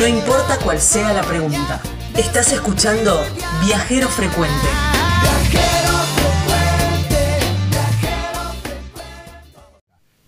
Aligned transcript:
No 0.00 0.06
importa 0.06 0.58
cuál 0.64 0.80
sea 0.80 1.12
la 1.12 1.20
pregunta. 1.20 1.78
Estás 2.16 2.50
escuchando 2.54 3.22
Viajero 3.66 4.08
Frecuente. 4.08 4.66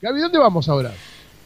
Gaby, 0.02 0.20
¿dónde 0.20 0.38
vamos 0.38 0.68
ahora? 0.68 0.92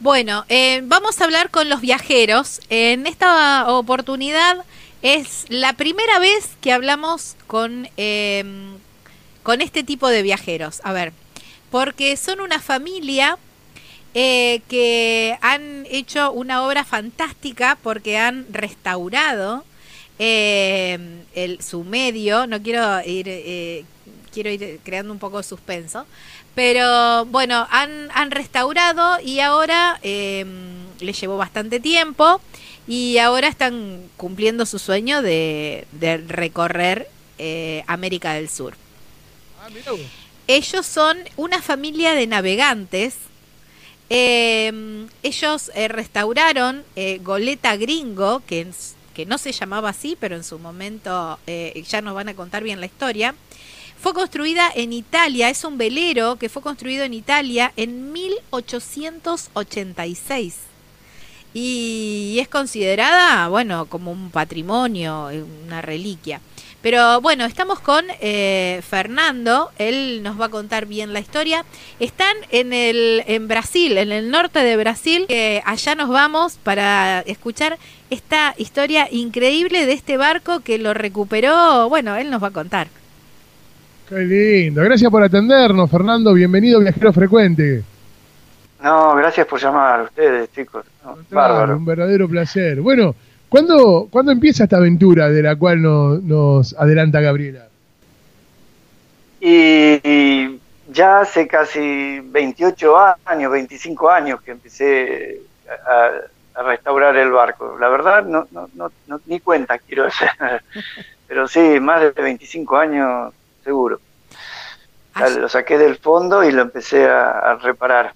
Bueno, 0.01 0.43
eh, 0.49 0.81
vamos 0.83 1.21
a 1.21 1.23
hablar 1.23 1.51
con 1.51 1.69
los 1.69 1.79
viajeros. 1.79 2.59
En 2.67 3.07
esta 3.07 3.71
oportunidad 3.71 4.57
es 5.01 5.45
la 5.47 5.71
primera 5.71 6.19
vez 6.19 6.49
que 6.59 6.73
hablamos 6.73 7.37
con, 7.47 7.87
eh, 7.95 8.43
con 9.41 9.61
este 9.61 9.85
tipo 9.85 10.09
de 10.09 10.21
viajeros. 10.21 10.81
A 10.83 10.91
ver, 10.91 11.13
porque 11.71 12.17
son 12.17 12.41
una 12.41 12.59
familia 12.59 13.37
eh, 14.19 14.61
que 14.67 15.37
han 15.41 15.85
hecho 15.91 16.31
una 16.31 16.65
obra 16.65 16.83
fantástica 16.83 17.77
porque 17.83 18.17
han 18.17 18.47
restaurado 18.51 19.63
el, 20.17 21.59
su 21.61 21.83
medio. 21.83 22.47
No 22.47 22.61
quiero 22.63 23.01
ir, 23.05 23.85
quiero 24.31 24.49
ir 24.49 24.79
creando 24.83 25.13
un 25.13 25.19
poco 25.19 25.37
de 25.37 25.43
suspenso. 25.43 26.07
Pero 26.57 27.25
bueno, 27.25 27.67
han, 27.69 28.09
han 28.15 28.31
restaurado 28.31 29.19
y 29.23 29.41
ahora 29.41 29.99
eh, 30.01 30.43
les 30.99 31.21
llevó 31.21 31.37
bastante 31.37 31.79
tiempo 31.79 32.41
y 32.87 33.19
ahora 33.19 33.47
están 33.47 34.01
cumpliendo 34.17 34.65
su 34.65 34.79
sueño 34.79 35.21
de, 35.21 35.85
de 35.91 36.17
recorrer 36.17 37.09
eh, 37.37 37.83
América 37.85 38.33
del 38.33 38.49
Sur. 38.49 38.73
Ah, 39.61 39.69
mira. 39.69 39.91
Ellos 40.47 40.85
son 40.87 41.19
una 41.35 41.61
familia 41.61 42.13
de 42.13 42.25
navegantes. 42.25 43.17
Eh, 44.09 45.07
ellos 45.23 45.71
eh, 45.75 45.87
restauraron 45.87 46.83
eh, 46.95 47.19
Goleta 47.23 47.75
Gringo, 47.75 48.41
que, 48.45 48.67
que 49.13 49.25
no 49.25 49.37
se 49.37 49.51
llamaba 49.51 49.89
así, 49.89 50.17
pero 50.19 50.35
en 50.35 50.43
su 50.43 50.59
momento 50.59 51.39
eh, 51.47 51.83
ya 51.87 52.01
nos 52.01 52.13
van 52.15 52.27
a 52.29 52.33
contar 52.33 52.63
bien 52.63 52.79
la 52.79 52.85
historia. 52.85 53.35
Fue 53.99 54.13
construida 54.13 54.71
en 54.75 54.93
Italia, 54.93 55.49
es 55.49 55.63
un 55.63 55.77
velero 55.77 56.37
que 56.37 56.49
fue 56.49 56.61
construido 56.61 57.03
en 57.03 57.15
Italia 57.15 57.73
en 57.75 58.13
1886 58.13 60.55
y 61.53 62.37
es 62.39 62.47
considerada, 62.47 63.47
bueno, 63.47 63.87
como 63.87 64.11
un 64.11 64.29
patrimonio, 64.29 65.31
una 65.65 65.81
reliquia. 65.81 66.41
Pero 66.81 67.21
bueno, 67.21 67.45
estamos 67.45 67.79
con 67.79 68.05
eh, 68.21 68.81
Fernando, 68.87 69.71
él 69.77 70.21
nos 70.23 70.39
va 70.39 70.45
a 70.45 70.49
contar 70.49 70.85
bien 70.85 71.11
la 71.11 71.19
historia. 71.19 71.65
Están 71.99 72.35
en 72.51 72.71
el 72.71 73.23
en 73.25 73.47
Brasil, 73.47 73.97
en 73.97 74.11
el 74.11 74.29
norte 74.29 74.59
de 74.59 74.77
Brasil, 74.77 75.25
que 75.27 75.61
allá 75.65 75.95
nos 75.95 76.09
vamos 76.09 76.59
para 76.63 77.21
escuchar 77.21 77.77
esta 78.09 78.53
historia 78.57 79.07
increíble 79.11 79.85
de 79.85 79.93
este 79.93 80.17
barco 80.17 80.59
que 80.59 80.77
lo 80.77 80.93
recuperó. 80.93 81.89
Bueno, 81.89 82.15
él 82.15 82.29
nos 82.29 82.43
va 82.43 82.49
a 82.49 82.51
contar. 82.51 82.87
Qué 84.07 84.19
lindo. 84.19 84.81
Gracias 84.83 85.11
por 85.11 85.23
atendernos, 85.23 85.89
Fernando. 85.89 86.33
Bienvenido, 86.33 86.79
viajero 86.79 87.11
frecuente. 87.11 87.83
No, 88.81 89.15
gracias 89.15 89.47
por 89.47 89.59
llamar 89.59 90.01
a 90.01 90.03
ustedes, 90.03 90.51
chicos. 90.53 90.85
No, 91.03 91.17
bárbaro. 91.31 91.75
Un 91.75 91.85
verdadero 91.85 92.29
placer. 92.29 92.79
Bueno, 92.79 93.15
¿cuándo, 93.49 94.07
¿cuándo 94.11 94.31
empieza 94.31 94.63
esta 94.65 94.77
aventura 94.77 95.29
de 95.29 95.41
la 95.43 95.55
cual 95.55 95.81
nos, 95.81 96.21
nos 96.23 96.73
adelanta 96.77 97.21
Gabriela? 97.21 97.69
Y, 99.39 99.99
y 100.03 100.61
ya 100.87 101.21
hace 101.21 101.47
casi 101.47 102.19
28 102.21 102.95
años, 103.25 103.51
25 103.51 104.09
años 104.09 104.41
que 104.41 104.51
empecé 104.51 105.41
a, 105.85 106.11
a 106.59 106.63
restaurar 106.63 107.15
el 107.17 107.31
barco. 107.31 107.77
La 107.79 107.89
verdad, 107.89 108.25
no, 108.25 108.47
no, 108.51 108.67
no, 108.73 108.91
no- 109.07 109.21
ni 109.25 109.39
cuenta 109.39 109.77
quiero 109.79 110.05
hacer. 110.07 110.29
Pero 111.27 111.47
sí, 111.47 111.79
más 111.79 112.01
de 112.01 112.11
25 112.11 112.77
años 112.77 113.33
seguro. 113.63 114.01
Ya 115.19 115.29
Lo 115.29 115.49
saqué 115.49 115.77
del 115.77 115.97
fondo 115.97 116.43
y 116.43 116.51
lo 116.51 116.61
empecé 116.61 117.05
a, 117.07 117.31
a 117.39 117.55
reparar. 117.55 118.13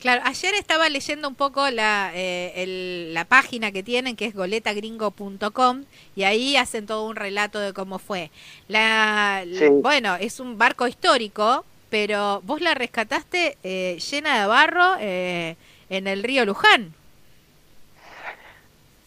Claro, 0.00 0.22
ayer 0.24 0.54
estaba 0.54 0.88
leyendo 0.88 1.28
un 1.28 1.34
poco 1.34 1.68
la, 1.70 2.10
eh, 2.14 2.52
el- 2.56 3.12
la 3.12 3.26
página 3.26 3.70
que 3.70 3.82
tienen, 3.82 4.16
que 4.16 4.24
es 4.24 4.34
goletagringo.com, 4.34 5.84
y 6.16 6.22
ahí 6.24 6.56
hacen 6.56 6.86
todo 6.86 7.06
un 7.06 7.16
relato 7.16 7.58
de 7.60 7.74
cómo 7.74 7.98
fue. 7.98 8.30
La, 8.68 9.44
Sí. 9.44 9.66
Bueno, 9.82 10.16
es 10.16 10.40
un 10.40 10.56
barco 10.56 10.86
histórico, 10.88 11.64
pero 11.90 12.40
vos 12.44 12.62
la 12.62 12.72
rescataste 12.74 13.58
eh, 13.62 13.98
llena 14.10 14.40
de 14.40 14.46
barro 14.46 14.96
eh, 15.00 15.56
en 15.90 16.06
el 16.06 16.22
río 16.22 16.46
Luján. 16.46 16.94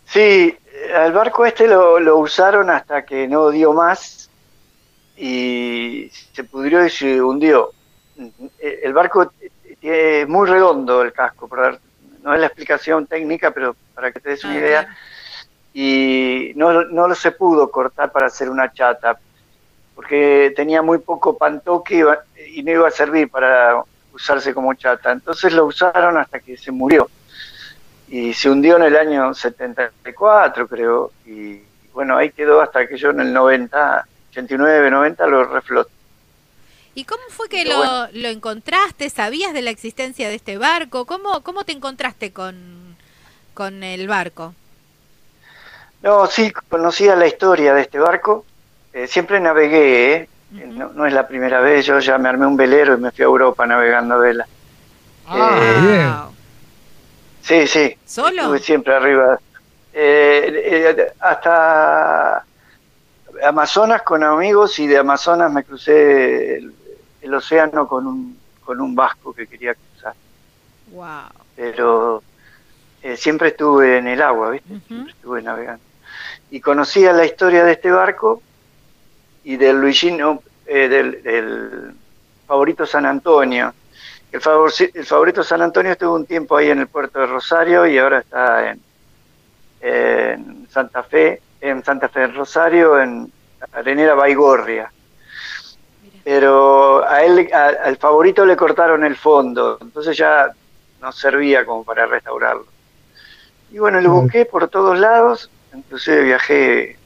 Sí, 0.06 0.56
al 0.96 1.12
barco 1.12 1.44
este 1.46 1.68
lo, 1.68 2.00
lo 2.00 2.18
usaron 2.20 2.70
hasta 2.70 3.04
que 3.04 3.28
no 3.28 3.50
dio 3.50 3.74
más 3.74 4.30
y 5.18 6.10
se 6.34 6.44
pudrió 6.44 6.86
y 6.86 6.90
se 6.92 7.20
hundió. 7.22 7.72
El 8.60 8.94
barco 8.94 9.32
es 9.90 10.28
muy 10.28 10.48
redondo 10.50 11.02
el 11.02 11.12
casco, 11.14 11.48
para 11.48 11.64
dar- 11.64 11.80
no 12.22 12.34
es 12.34 12.40
la 12.40 12.48
explicación 12.48 13.06
técnica, 13.06 13.52
pero 13.52 13.76
para 13.94 14.12
que 14.12 14.20
te 14.20 14.30
des 14.30 14.44
una 14.46 14.54
idea. 14.60 14.98
Y 15.74 16.54
no, 16.56 16.84
no 16.86 17.08
lo 17.08 17.16
se 17.16 17.32
pudo 17.32 17.70
cortar 17.72 18.12
para 18.12 18.28
hacer 18.28 18.50
una 18.50 18.72
chata, 18.72 19.18
porque 19.96 20.54
tenía 20.56 20.82
muy 20.82 21.00
poco 21.00 21.38
pantoque 21.38 22.06
y 22.54 22.64
no 22.64 22.72
iba 22.72 22.88
a 22.88 22.92
servir 22.92 23.30
para 23.30 23.84
usarse 24.14 24.54
como 24.54 24.74
chata. 24.76 25.12
Entonces 25.12 25.52
lo 25.54 25.66
usaron 25.66 26.18
hasta 26.18 26.40
que 26.40 26.56
se 26.58 26.72
murió 26.72 27.10
y 28.08 28.34
se 28.34 28.50
hundió 28.50 28.78
en 28.78 28.84
el 28.84 28.96
año 28.96 29.34
74, 29.34 30.68
creo, 30.68 31.12
y 31.26 31.62
bueno, 31.94 32.18
ahí 32.18 32.32
quedó 32.32 32.62
hasta 32.62 32.88
que 32.88 32.96
yo 32.98 33.10
en 33.10 33.20
el 33.22 33.34
90, 33.34 34.06
89, 34.30 34.92
90 34.92 35.28
lo 35.28 35.44
refloté. 35.46 35.92
¿Y 36.96 37.06
cómo 37.06 37.24
fue 37.30 37.50
que 37.50 37.66
lo, 37.66 37.78
bueno. 37.78 38.08
lo 38.14 38.28
encontraste? 38.30 39.10
¿Sabías 39.10 39.54
de 39.54 39.62
la 39.62 39.72
existencia 39.72 40.30
de 40.30 40.36
este 40.36 40.58
barco? 40.58 41.06
¿Cómo, 41.06 41.42
cómo 41.44 41.64
te 41.66 41.72
encontraste 41.72 42.32
con, 42.34 42.98
con 43.54 43.84
el 43.84 44.08
barco? 44.08 44.56
No, 46.02 46.28
sí, 46.28 46.52
conocía 46.70 47.16
la 47.16 47.28
historia 47.28 47.74
de 47.74 47.82
este 47.82 47.98
barco, 48.00 48.46
eh, 48.92 49.08
siempre 49.08 49.40
navegué, 49.40 50.14
¿eh? 50.16 50.30
No, 50.50 50.92
no 50.94 51.06
es 51.08 51.14
la 51.14 51.28
primera 51.28 51.62
vez, 51.62 51.86
yo 51.86 52.00
ya 52.00 52.18
me 52.18 52.30
armé 52.30 52.46
un 52.46 52.58
velero 52.58 52.94
y 52.96 52.98
me 53.02 53.12
fui 53.12 53.24
a 53.24 53.26
Europa 53.28 53.66
navegando 53.66 54.16
a 54.16 54.18
vela. 54.20 54.48
Ah, 55.26 55.60
Eh, 55.60 55.80
bien. 55.80 56.28
Sí, 57.42 57.68
sí, 57.68 57.98
¿Solo? 58.06 58.42
estuve 58.42 58.60
siempre 58.60 58.96
arriba. 58.96 59.40
Eh, 59.92 60.96
eh, 60.98 61.14
hasta 61.20 62.46
Amazonas 63.44 64.02
con 64.04 64.24
amigos 64.24 64.80
y 64.80 64.88
de 64.88 64.98
Amazonas 64.98 65.52
me 65.52 65.64
crucé 65.64 66.58
el, 66.58 66.76
el 67.24 67.34
océano 67.34 67.88
con 67.88 68.06
un, 68.06 68.38
con 68.64 68.80
un 68.82 68.94
vasco 68.94 69.34
que 69.34 69.48
quería 69.48 69.74
cruzar. 69.74 70.14
Wow. 70.92 71.30
pero 71.56 72.22
eh, 73.02 73.18
siempre 73.18 73.50
estuve 73.50 73.98
en 73.98 74.08
el 74.08 74.22
agua, 74.22 74.52
¿viste? 74.52 74.80
Siempre 74.88 75.14
estuve 75.14 75.42
navegando. 75.42 75.84
Y 76.52 76.60
conocía 76.60 77.14
la 77.14 77.26
historia 77.26 77.64
de 77.64 77.72
este 77.72 77.90
barco 77.90 78.42
y 79.44 79.56
del 79.56 79.80
Luigino, 79.80 80.44
eh, 80.68 80.88
del, 80.88 81.24
del 81.24 81.96
favorito 82.46 82.86
San 82.86 83.06
Antonio. 83.06 83.74
El, 84.32 84.42
favor, 84.42 84.72
el 84.94 85.06
favorito 85.06 85.44
San 85.44 85.62
Antonio 85.62 85.94
estuvo 85.94 86.16
un 86.16 86.26
tiempo 86.26 86.58
ahí 86.58 86.70
en 86.70 86.80
el 86.80 86.88
puerto 86.88 87.20
de 87.20 87.28
Rosario 87.28 87.88
y 87.88 87.98
ahora 87.98 88.20
está 88.20 88.72
en, 88.72 88.82
en 89.82 90.68
Santa 90.70 91.04
Fe, 91.04 91.42
en 91.62 91.84
Santa 91.84 92.10
Fe 92.10 92.24
en 92.24 92.36
Rosario, 92.36 93.00
en 93.00 93.32
Arenera 93.72 94.14
Baigorria. 94.16 94.92
Pero 96.24 97.06
a 97.08 97.24
él, 97.24 97.50
a- 97.54 97.68
al 97.86 97.98
favorito 97.98 98.46
le 98.46 98.56
cortaron 98.56 99.04
el 99.04 99.16
fondo, 99.18 99.78
entonces 99.82 100.16
ya 100.18 100.52
no 101.02 101.12
servía 101.12 101.66
como 101.66 101.84
para 101.84 102.06
restaurarlo. 102.06 102.66
Y 103.72 103.80
bueno, 103.80 104.00
lo 104.00 104.10
Claro. 104.10 104.22
busqué 104.22 104.46
por 104.46 104.68
todos 104.70 104.98
lados, 104.98 105.50
inclusive 105.74 106.24
viajé 106.24 106.98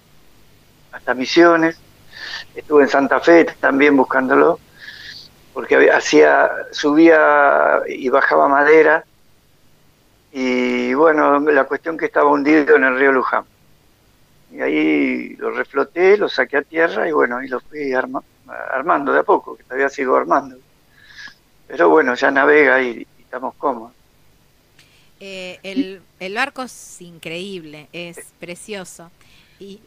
hasta 0.91 1.13
Misiones, 1.13 1.79
estuve 2.55 2.83
en 2.83 2.89
Santa 2.89 3.19
Fe 3.19 3.45
también 3.59 3.95
buscándolo, 3.97 4.59
porque 5.53 5.89
hacía, 5.91 6.51
subía 6.71 7.81
y 7.87 8.09
bajaba 8.09 8.47
madera, 8.47 9.03
y 10.31 10.93
bueno, 10.93 11.39
la 11.39 11.63
cuestión 11.63 11.97
que 11.97 12.05
estaba 12.05 12.29
hundido 12.29 12.75
en 12.75 12.83
el 12.83 12.99
río 12.99 13.11
Luján. 13.11 13.45
Y 14.51 14.61
ahí 14.61 15.35
lo 15.37 15.51
refloté, 15.51 16.17
lo 16.17 16.29
saqué 16.29 16.57
a 16.57 16.61
tierra 16.61 17.07
y 17.07 17.11
bueno, 17.11 17.41
y 17.41 17.47
lo 17.47 17.59
fui 17.61 17.93
arma- 17.93 18.21
armando 18.49 19.11
de 19.13 19.19
a 19.19 19.23
poco, 19.23 19.55
que 19.55 19.63
todavía 19.63 19.89
sigo 19.89 20.15
armando. 20.15 20.57
Pero 21.67 21.89
bueno, 21.89 22.15
ya 22.15 22.31
navega 22.31 22.81
y, 22.81 23.05
y 23.17 23.21
estamos 23.21 23.55
cómodos. 23.55 23.91
Eh, 25.19 25.59
el, 25.63 26.01
el 26.19 26.33
barco 26.35 26.63
es 26.63 27.01
increíble, 27.01 27.87
es 27.91 28.19
precioso. 28.39 29.09
Y 29.59 29.79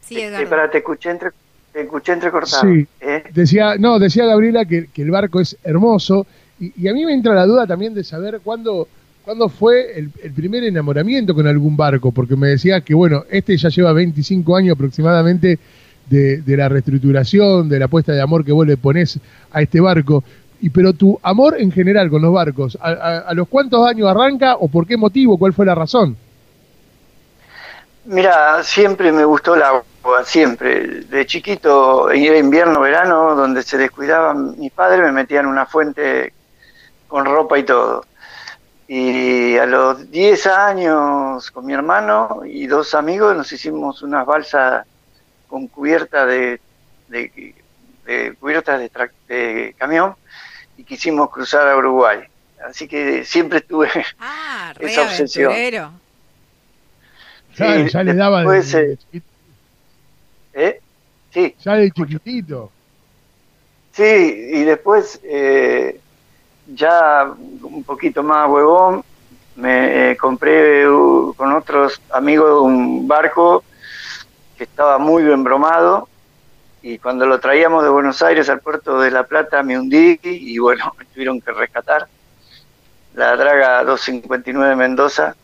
sí. 0.00 0.18
Espera, 0.20 0.70
te 0.70 0.78
escuché, 0.78 1.10
entre, 1.10 1.30
te 1.72 1.82
escuché 1.82 2.12
entrecortado. 2.12 2.62
Sí. 2.62 2.86
¿eh? 3.00 3.24
Decía, 3.32 3.76
no, 3.78 3.98
decía 3.98 4.24
Gabriela 4.26 4.64
que, 4.64 4.88
que 4.92 5.02
el 5.02 5.10
barco 5.10 5.40
es 5.40 5.56
hermoso 5.62 6.26
y, 6.58 6.72
y 6.82 6.88
a 6.88 6.94
mí 6.94 7.04
me 7.04 7.12
entra 7.12 7.34
la 7.34 7.46
duda 7.46 7.66
también 7.66 7.94
de 7.94 8.04
saber 8.04 8.40
cuándo, 8.42 8.88
¿cuándo 9.24 9.48
fue 9.48 9.98
el, 9.98 10.10
el 10.22 10.32
primer 10.32 10.64
enamoramiento 10.64 11.34
con 11.34 11.46
algún 11.46 11.76
barco? 11.76 12.10
Porque 12.10 12.36
me 12.36 12.48
decía 12.48 12.80
que, 12.80 12.94
bueno, 12.94 13.24
este 13.30 13.56
ya 13.56 13.68
lleva 13.68 13.92
25 13.92 14.56
años 14.56 14.74
aproximadamente 14.74 15.58
de, 16.10 16.42
de 16.42 16.56
la 16.58 16.68
reestructuración, 16.68 17.68
de 17.68 17.78
la 17.78 17.88
puesta 17.88 18.12
de 18.12 18.20
amor 18.22 18.44
que 18.44 18.52
vos 18.52 18.66
le 18.66 18.76
ponés 18.76 19.18
a 19.52 19.62
este 19.62 19.80
barco. 19.80 20.24
Y 20.60 20.70
pero 20.70 20.92
tu 20.92 21.18
amor 21.22 21.56
en 21.58 21.72
general 21.72 22.10
con 22.10 22.22
los 22.22 22.32
barcos, 22.34 22.76
¿a, 22.80 22.90
a- 22.90 23.18
a 23.20 23.34
los 23.34 23.48
cuántos 23.48 23.86
años 23.88 24.08
arranca 24.08 24.56
o 24.56 24.68
por 24.68 24.86
qué 24.86 24.96
motivo? 24.96 25.38
¿Cuál 25.38 25.54
fue 25.54 25.66
la 25.66 25.74
razón? 25.74 26.18
Mira, 28.04 28.62
siempre 28.64 29.12
me 29.12 29.24
gustó 29.24 29.54
el 29.54 29.62
agua, 29.62 29.84
siempre. 30.24 31.02
De 31.04 31.26
chiquito, 31.26 32.10
era 32.10 32.38
invierno, 32.38 32.80
verano, 32.80 33.34
donde 33.34 33.62
se 33.62 33.76
descuidaban 33.78 34.58
mis 34.58 34.72
padres, 34.72 35.02
me 35.02 35.12
metían 35.12 35.44
en 35.44 35.50
una 35.50 35.66
fuente 35.66 36.34
con 37.06 37.24
ropa 37.26 37.58
y 37.58 37.64
todo. 37.64 38.04
Y 38.88 39.56
a 39.58 39.66
los 39.66 40.10
10 40.10 40.46
años, 40.46 41.50
con 41.52 41.66
mi 41.66 41.74
hermano 41.74 42.42
y 42.44 42.66
dos 42.66 42.94
amigos, 42.94 43.36
nos 43.36 43.52
hicimos 43.52 44.02
unas 44.02 44.26
balsas 44.26 44.86
con 45.50 45.66
cubierta 45.66 46.24
de, 46.24 46.60
de, 47.08 47.54
de 48.06 48.34
cubiertas 48.40 48.78
de, 48.78 48.90
tra- 48.90 49.10
de 49.28 49.74
camión 49.76 50.14
y 50.78 50.84
quisimos 50.84 51.30
cruzar 51.30 51.68
a 51.68 51.76
Uruguay. 51.76 52.20
Así 52.68 52.86
que 52.88 53.24
siempre 53.24 53.58
estuve 53.58 53.88
Ah, 54.20 54.72
re 54.76 54.86
Esa 54.92 55.02
obsesión. 55.02 55.52
Ya, 57.56 57.84
Sí, 57.84 57.90
ya 57.92 58.02
les 58.04 58.16
daba 58.16 58.44
de, 58.44 58.54
después, 58.62 58.72
de 58.72 58.92
eh, 58.92 58.98
¿eh? 60.54 60.80
Sí, 61.32 61.54
ya 61.64 61.74
de 61.74 61.90
chiquitito. 61.90 62.70
Sí, 63.92 64.02
y 64.04 64.62
después, 64.64 65.20
eh, 65.24 66.00
ya 66.74 67.34
un 67.62 67.82
poquito 67.84 68.22
más 68.22 68.48
huevón, 68.48 69.04
me 69.56 70.12
eh, 70.12 70.16
compré 70.16 70.88
uh, 70.88 71.34
con 71.36 71.52
otros 71.52 72.00
amigos 72.10 72.62
un 72.62 73.06
barco 73.08 73.64
estaba 74.64 74.98
muy 74.98 75.22
bien 75.22 75.44
bromado 75.44 76.08
y 76.82 76.98
cuando 76.98 77.26
lo 77.26 77.38
traíamos 77.40 77.82
de 77.82 77.90
Buenos 77.90 78.22
Aires 78.22 78.48
al 78.48 78.60
puerto 78.60 79.00
de 79.00 79.10
La 79.10 79.24
Plata 79.24 79.62
me 79.62 79.78
hundí 79.78 80.18
y 80.22 80.58
bueno, 80.58 80.94
me 80.98 81.04
tuvieron 81.06 81.40
que 81.40 81.52
rescatar. 81.52 82.08
La 83.14 83.36
Draga 83.36 83.82
259 83.84 84.70
de 84.70 84.76
Mendoza, 84.76 85.34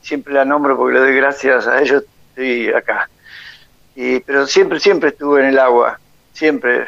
siempre 0.00 0.32
la 0.32 0.44
nombro 0.44 0.76
porque 0.76 0.94
le 0.94 1.00
doy 1.00 1.14
gracias 1.14 1.66
a 1.66 1.80
ellos, 1.80 2.04
estoy 2.30 2.68
acá. 2.70 3.08
Y, 3.94 4.20
pero 4.20 4.46
siempre, 4.46 4.80
siempre 4.80 5.10
estuve 5.10 5.40
en 5.42 5.48
el 5.48 5.58
agua, 5.58 6.00
siempre 6.32 6.86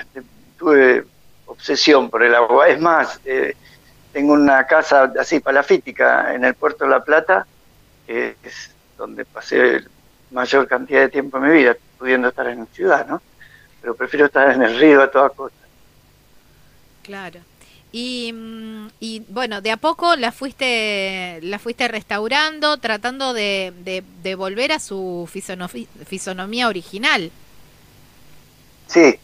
tuve 0.59 1.05
obsesión 1.47 2.09
por 2.09 2.23
el 2.23 2.35
agua. 2.35 2.69
Es 2.69 2.81
más, 2.81 3.21
eh, 3.27 3.55
tengo 4.13 4.33
una 4.33 4.67
casa 4.67 5.13
así 5.21 5.41
palafítica 5.41 6.35
en 6.35 6.45
el 6.45 6.55
puerto 6.55 6.85
de 6.85 6.91
La 6.91 7.05
Plata, 7.05 7.47
que 8.07 8.37
es 8.43 8.75
donde 8.97 9.25
pasé 9.25 9.85
mayor 10.35 10.69
cantidad 10.69 11.01
de 11.01 11.09
tiempo 11.09 11.39
en 11.39 11.45
mi 11.45 11.53
vida, 11.53 11.77
pudiendo 11.99 12.29
estar 12.29 12.47
en 12.49 12.67
ciudad, 12.67 13.07
¿no? 13.07 13.23
Pero 13.81 13.95
prefiero 13.95 14.27
estar 14.27 14.51
en 14.51 14.63
el 14.63 14.79
río 14.79 15.03
a 15.03 15.11
toda 15.11 15.31
costa. 15.31 15.65
Claro. 17.03 17.41
Y, 17.93 18.33
mm, 18.33 18.89
y 18.99 19.25
bueno, 19.29 19.61
de 19.61 19.71
a 19.71 19.77
poco 19.77 20.17
la 20.17 20.33
fuiste, 20.33 21.39
la 21.43 21.59
fuiste 21.59 21.87
restaurando, 21.87 22.77
tratando 22.79 23.33
de, 23.33 23.73
de, 23.85 24.03
de 24.23 24.35
volver 24.35 24.73
a 24.73 24.81
su 24.81 25.29
fisonomía 25.31 26.69
original. 26.69 27.31
Sí, 28.89 29.19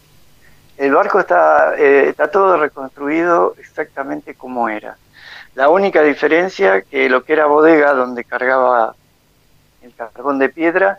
el 0.80 0.92
barco 0.92 1.20
está, 1.20 1.74
eh, 1.76 2.08
está 2.08 2.30
todo 2.30 2.56
reconstruido 2.56 3.54
exactamente 3.58 4.34
como 4.34 4.68
era. 4.68 4.96
La 5.54 5.68
única 5.68 6.02
diferencia 6.02 6.82
que 6.82 7.10
lo 7.10 7.24
que 7.24 7.32
era 7.34 7.46
bodega 7.46 7.92
donde 7.92 8.24
cargaba 8.24 8.94
el 9.82 9.94
carbón 9.94 10.38
de 10.38 10.48
piedra, 10.50 10.98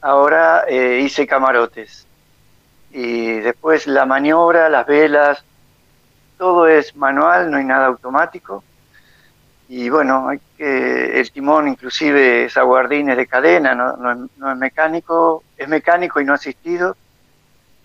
ahora 0.00 0.64
eh, 0.68 1.00
hice 1.04 1.26
camarotes. 1.26 2.06
Y 2.90 3.40
después 3.40 3.86
la 3.86 4.06
maniobra, 4.06 4.68
las 4.70 4.86
velas, 4.86 5.44
todo 6.38 6.66
es 6.68 6.96
manual, 6.96 7.50
no 7.50 7.58
hay 7.58 7.64
nada 7.64 7.86
automático. 7.86 8.64
Y 9.68 9.90
bueno, 9.90 10.28
hay 10.28 10.38
que, 10.56 11.20
el 11.20 11.30
timón 11.30 11.68
inclusive 11.68 12.46
es 12.46 12.56
aguardines 12.56 13.16
de 13.16 13.26
cadena, 13.26 13.74
no, 13.74 13.96
no 13.96 14.12
es- 14.52 14.56
mecánico, 14.56 15.44
es 15.56 15.68
mecánico 15.68 16.20
y 16.20 16.24
no 16.24 16.32
asistido. 16.34 16.96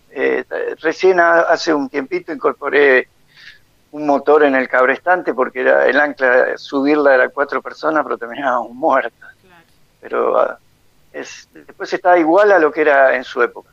Eh, 0.09 0.45
recién 0.81 1.19
ha- 1.19 1.41
hace 1.41 1.73
un 1.73 1.89
tiempito 1.89 2.31
incorporé 2.33 3.09
un 3.91 4.07
motor 4.07 4.43
en 4.43 4.55
el 4.55 4.69
cabrestante 4.69 5.33
porque 5.33 5.61
era 5.61 5.87
el 5.87 5.99
ancla, 5.99 6.57
subirla 6.57 7.15
era 7.15 7.29
cuatro 7.29 7.61
personas, 7.61 8.03
pero 8.03 8.17
terminábamos 8.19 8.71
muertas. 8.73 9.32
Pero 10.03 10.37
ah, 10.37 10.59
es, 11.13 11.47
después 11.53 11.91
está 11.93 12.19
igual 12.19 12.51
a 12.51 12.59
lo 12.59 12.71
que 12.71 12.81
era 12.81 13.15
en 13.15 13.23
su 13.23 13.41
época. 13.41 13.69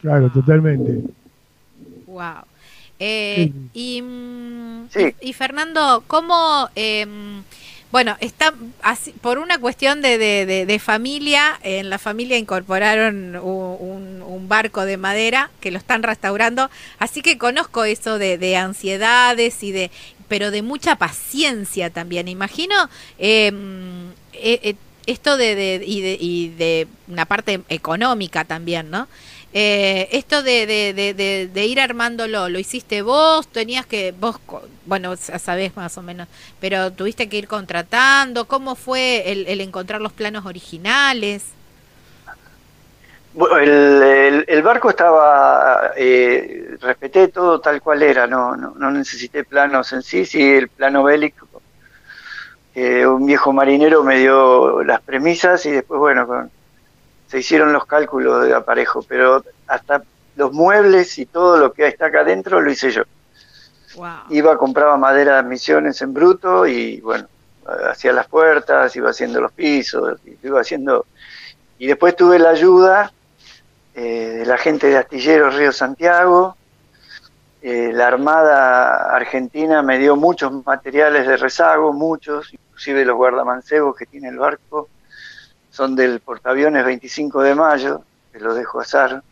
Claro, 0.00 0.28
totalmente. 0.30 1.00
Wow. 2.06 2.42
Eh, 2.98 3.50
Sí. 3.52 3.70
y, 3.98 4.02
mm, 4.02 4.88
Sí. 4.90 5.14
y, 5.20 5.30
y 5.30 5.32
Fernando, 5.32 6.02
¿cómo, 6.06 6.68
em, 6.74 7.42
bueno, 7.92 8.16
está 8.20 8.52
así, 8.82 9.12
por 9.12 9.38
una 9.38 9.58
cuestión 9.58 10.02
de, 10.02 10.18
de, 10.18 10.44
de- 10.46 10.66
de 10.66 10.78
familia, 10.78 11.58
en 11.62 11.88
la 11.90 11.98
familia 11.98 12.36
incorporaron 12.38 13.36
un, 13.36 13.76
un- 13.80 14.22
un 14.22 14.48
barco 14.48 14.84
de 14.84 14.96
madera 14.96 15.50
que 15.60 15.70
lo 15.70 15.78
están 15.78 16.02
restaurando, 16.02 16.68
así 16.98 17.22
que 17.22 17.38
conozco 17.38 17.84
eso 17.84 18.18
de, 18.18 18.38
de 18.38 18.56
ansiedades 18.56 19.62
y 19.62 19.72
de, 19.72 19.90
pero 20.28 20.50
de 20.50 20.62
mucha 20.62 20.96
paciencia 20.96 21.90
también. 21.90 22.28
Imagino 22.28 22.74
em, 23.18 24.08
eh, 24.32 24.60
eh, 24.62 24.74
esto 25.06 25.36
de, 25.36 25.54
de- 25.54 25.84
y 25.86 26.00
de 26.02 26.16
y 26.20 26.48
de 26.50 26.88
una 27.08 27.26
parte 27.26 27.62
económica 27.68 28.44
también, 28.44 28.90
¿no? 28.90 29.08
Eh, 29.52 30.08
esto 30.12 30.42
de, 30.42 31.64
ir 31.66 31.80
armándolo, 31.80 32.48
¿lo 32.50 32.58
hiciste 32.58 33.00
vos? 33.02 33.48
¿Tenías 33.48 33.86
que, 33.86 34.12
vos, 34.12 34.36
bueno, 34.84 35.16
sabés 35.16 35.74
más 35.76 35.96
o 35.96 36.02
menos, 36.02 36.28
pero 36.60 36.92
tuviste 36.92 37.28
que 37.28 37.38
ir 37.38 37.48
contratando? 37.48 38.46
¿Cómo 38.48 38.74
fue 38.76 39.32
el, 39.32 39.46
el 39.46 39.60
encontrar 39.62 40.00
los 40.02 40.12
planos 40.12 40.44
originales? 40.46 41.54
Bueno, 43.32 43.58
el 44.48 44.62
barco 44.62 44.88
estaba, 44.90 45.92
eh, 45.96 46.74
respeté 46.80 47.28
todo 47.28 47.60
tal 47.60 47.82
cual 47.82 48.02
era, 48.02 48.26
no, 48.26 48.56
no, 48.56 48.74
no 48.76 48.90
necesité 48.90 49.44
planos 49.44 49.92
en 49.92 50.02
sí, 50.02 50.24
sí 50.24 50.42
el 50.42 50.70
plano 50.70 51.02
bélico, 51.04 51.45
que 52.76 53.06
un 53.06 53.24
viejo 53.24 53.54
marinero 53.54 54.04
me 54.04 54.18
dio 54.18 54.82
las 54.82 55.00
premisas 55.00 55.64
y 55.64 55.70
después, 55.70 55.98
bueno, 55.98 56.26
con- 56.26 56.50
se 57.26 57.38
hicieron 57.38 57.72
los 57.72 57.86
cálculos 57.86 58.44
de 58.46 58.52
aparejo, 58.54 59.02
pero 59.02 59.42
hasta 59.66 60.02
los 60.36 60.52
muebles 60.52 61.16
y 61.18 61.24
todo 61.24 61.56
lo 61.56 61.72
que 61.72 61.86
está 61.86 62.06
acá 62.06 62.20
adentro 62.20 62.60
lo 62.60 62.70
hice 62.70 62.90
yo. 62.90 63.04
Wow. 63.94 64.08
Iba, 64.28 64.58
compraba 64.58 64.98
madera 64.98 65.36
de 65.42 65.48
misiones 65.48 66.02
en 66.02 66.12
bruto 66.12 66.66
y 66.66 67.00
bueno, 67.00 67.26
hacía 67.90 68.12
las 68.12 68.26
puertas, 68.26 68.94
iba 68.94 69.08
haciendo 69.08 69.40
los 69.40 69.52
pisos, 69.52 70.20
iba 70.42 70.60
haciendo... 70.60 71.06
Y 71.78 71.86
después 71.86 72.14
tuve 72.14 72.38
la 72.38 72.50
ayuda 72.50 73.10
eh, 73.94 74.34
de 74.40 74.44
la 74.44 74.58
gente 74.58 74.88
de 74.88 74.98
Astilleros 74.98 75.54
Río 75.54 75.72
Santiago. 75.72 76.58
Eh, 77.62 77.90
la 77.94 78.06
Armada 78.08 79.16
Argentina 79.16 79.80
me 79.80 79.98
dio 79.98 80.14
muchos 80.14 80.52
materiales 80.66 81.26
de 81.26 81.38
rezago, 81.38 81.94
muchos, 81.94 82.52
inclusive 82.76 83.06
los 83.06 83.16
guardamancebos 83.16 83.96
que 83.96 84.04
tiene 84.04 84.28
el 84.28 84.36
barco, 84.36 84.90
son 85.70 85.96
del 85.96 86.20
portaaviones 86.20 86.84
25 86.84 87.42
de 87.42 87.54
mayo, 87.54 88.02
que 88.30 88.38
lo 88.38 88.54
dejo 88.54 88.80
azar 88.80 89.22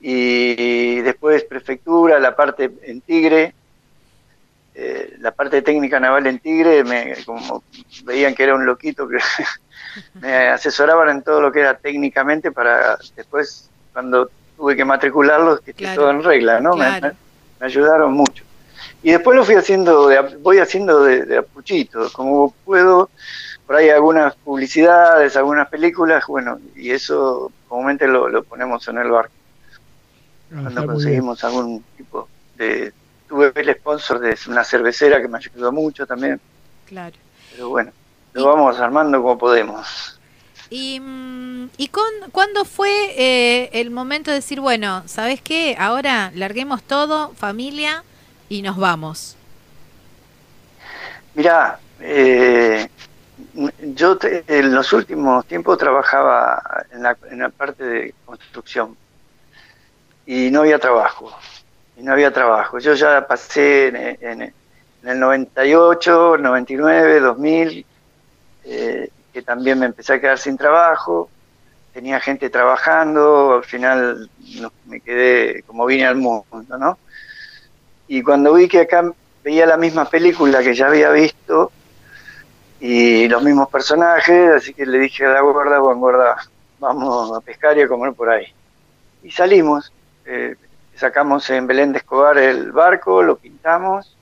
y 0.00 1.00
después 1.02 1.44
prefectura, 1.44 2.18
la 2.18 2.34
parte 2.34 2.70
en 2.84 3.02
Tigre, 3.02 3.52
eh, 4.74 5.14
la 5.18 5.30
parte 5.32 5.60
técnica 5.60 6.00
naval 6.00 6.26
en 6.26 6.38
Tigre, 6.38 6.82
me, 6.84 7.14
como 7.26 7.62
veían 8.06 8.34
que 8.34 8.44
era 8.44 8.54
un 8.54 8.64
loquito 8.64 9.06
que 9.06 9.18
me 10.20 10.48
asesoraban 10.48 11.10
en 11.10 11.22
todo 11.22 11.42
lo 11.42 11.52
que 11.52 11.60
era 11.60 11.76
técnicamente 11.78 12.50
para 12.50 12.96
después, 13.14 13.70
cuando 13.92 14.30
tuve 14.56 14.74
que 14.74 14.84
matricularlos, 14.86 15.60
que 15.60 15.72
esté 15.72 15.84
todo 15.94 16.10
en 16.10 16.22
regla, 16.22 16.60
¿no? 16.60 16.76
Me- 16.76 16.98
claro. 16.98 17.06
Me, 17.08 17.12
me 17.60 17.66
ayudaron 17.66 18.12
mucho. 18.14 18.44
Y 19.04 19.12
después 19.12 19.36
lo 19.36 19.44
fui 19.44 19.54
haciendo, 19.54 20.08
de, 20.08 20.20
voy 20.38 20.58
haciendo 20.58 21.04
de, 21.04 21.24
de 21.26 21.38
a 21.38 21.42
puchito, 21.42 22.10
como 22.12 22.52
puedo, 22.64 23.10
por 23.66 23.76
ahí 23.76 23.90
algunas 23.90 24.34
publicidades, 24.36 25.36
algunas 25.36 25.68
películas, 25.68 26.24
bueno, 26.26 26.58
y 26.74 26.90
eso 26.90 27.52
comúnmente 27.68 28.08
lo, 28.08 28.28
lo 28.28 28.42
ponemos 28.42 28.88
en 28.88 28.98
el 28.98 29.10
barco 29.10 29.32
Ah, 30.52 30.60
cuando 30.62 30.82
bien. 30.82 30.86
conseguimos 30.86 31.44
algún 31.44 31.84
tipo 31.96 32.28
de... 32.56 32.92
Tuve 33.28 33.52
el 33.56 33.74
sponsor 33.74 34.20
de 34.20 34.38
una 34.48 34.62
cervecera 34.64 35.20
que 35.20 35.28
me 35.28 35.38
ayudó 35.38 35.72
mucho 35.72 36.06
también, 36.06 36.40
claro. 36.86 37.16
pero 37.50 37.70
bueno, 37.70 37.92
lo 38.34 38.42
Y- 38.42 38.44
vamos 38.44 38.78
armando 38.80 39.20
como 39.22 39.38
podemos. 39.38 40.20
¿Y, 40.70 41.00
mm, 41.00 41.70
¿y 41.76 41.88
con, 41.88 42.04
cuándo 42.32 42.64
fue 42.64 42.90
eh, 43.16 43.70
el 43.72 43.90
momento 43.90 44.30
de 44.30 44.36
decir, 44.36 44.60
bueno, 44.60 45.02
¿sabes 45.06 45.40
qué? 45.42 45.76
Ahora 45.78 46.30
larguemos 46.34 46.82
todo, 46.82 47.32
familia, 47.34 48.04
y 48.48 48.62
nos 48.62 48.76
vamos? 48.76 49.36
Mirá, 51.34 51.78
eh, 52.00 52.88
yo 53.94 54.18
en 54.22 54.74
los 54.74 54.92
últimos 54.92 55.46
tiempos 55.46 55.78
trabajaba 55.78 56.62
en 56.92 57.02
la, 57.02 57.16
en 57.30 57.38
la 57.40 57.48
parte 57.48 57.84
de 57.84 58.14
construcción 58.24 58.96
y 60.26 60.50
no 60.50 60.60
había 60.60 60.78
trabajo. 60.78 61.32
Y 61.96 62.02
no 62.02 62.12
había 62.12 62.32
trabajo. 62.32 62.78
Yo 62.78 62.94
ya 62.94 63.26
pasé 63.26 63.88
en, 63.88 63.96
en, 64.20 64.54
el 65.04 65.20
98, 65.20 66.38
99, 66.38 67.20
2000, 67.20 67.86
que 68.64 69.42
también 69.42 69.78
me 69.78 69.86
empecé 69.86 70.14
a 70.14 70.20
quedar 70.20 70.38
sin 70.38 70.56
trabajo. 70.56 71.28
Tenía 71.92 72.18
gente 72.20 72.50
trabajando, 72.50 73.56
al 73.56 73.64
final 73.64 74.28
me 74.86 75.00
quedé 75.00 75.62
como 75.62 75.86
vine 75.86 76.06
al 76.06 76.16
mundo, 76.16 76.78
¿no? 76.78 76.98
Y 78.08 78.22
cuando 78.22 78.54
vi 78.54 78.68
que 78.68 78.80
acá 78.80 79.12
veía 79.42 79.66
la 79.66 79.76
misma 79.76 80.04
película 80.04 80.62
que 80.62 80.74
ya 80.74 80.86
había 80.86 81.10
visto, 81.10 81.72
y 82.80 83.28
los 83.28 83.42
mismos 83.42 83.68
personajes, 83.68 84.50
así 84.56 84.74
que 84.74 84.84
le 84.84 84.98
dije 84.98 85.24
a 85.24 85.30
la 85.30 85.40
gorda, 85.40 85.78
bueno, 85.78 86.00
gorda, 86.00 86.36
vamos 86.78 87.36
a 87.36 87.40
pescar 87.40 87.78
y 87.78 87.82
a 87.82 87.88
comer 87.88 88.12
por 88.12 88.28
ahí. 88.28 88.46
Y 89.22 89.30
salimos, 89.30 89.90
eh, 90.26 90.54
sacamos 90.94 91.48
en 91.50 91.66
Belén 91.66 91.92
de 91.92 91.98
Escobar 91.98 92.36
el 92.36 92.72
barco, 92.72 93.22
lo 93.22 93.36
pintamos, 93.36 94.16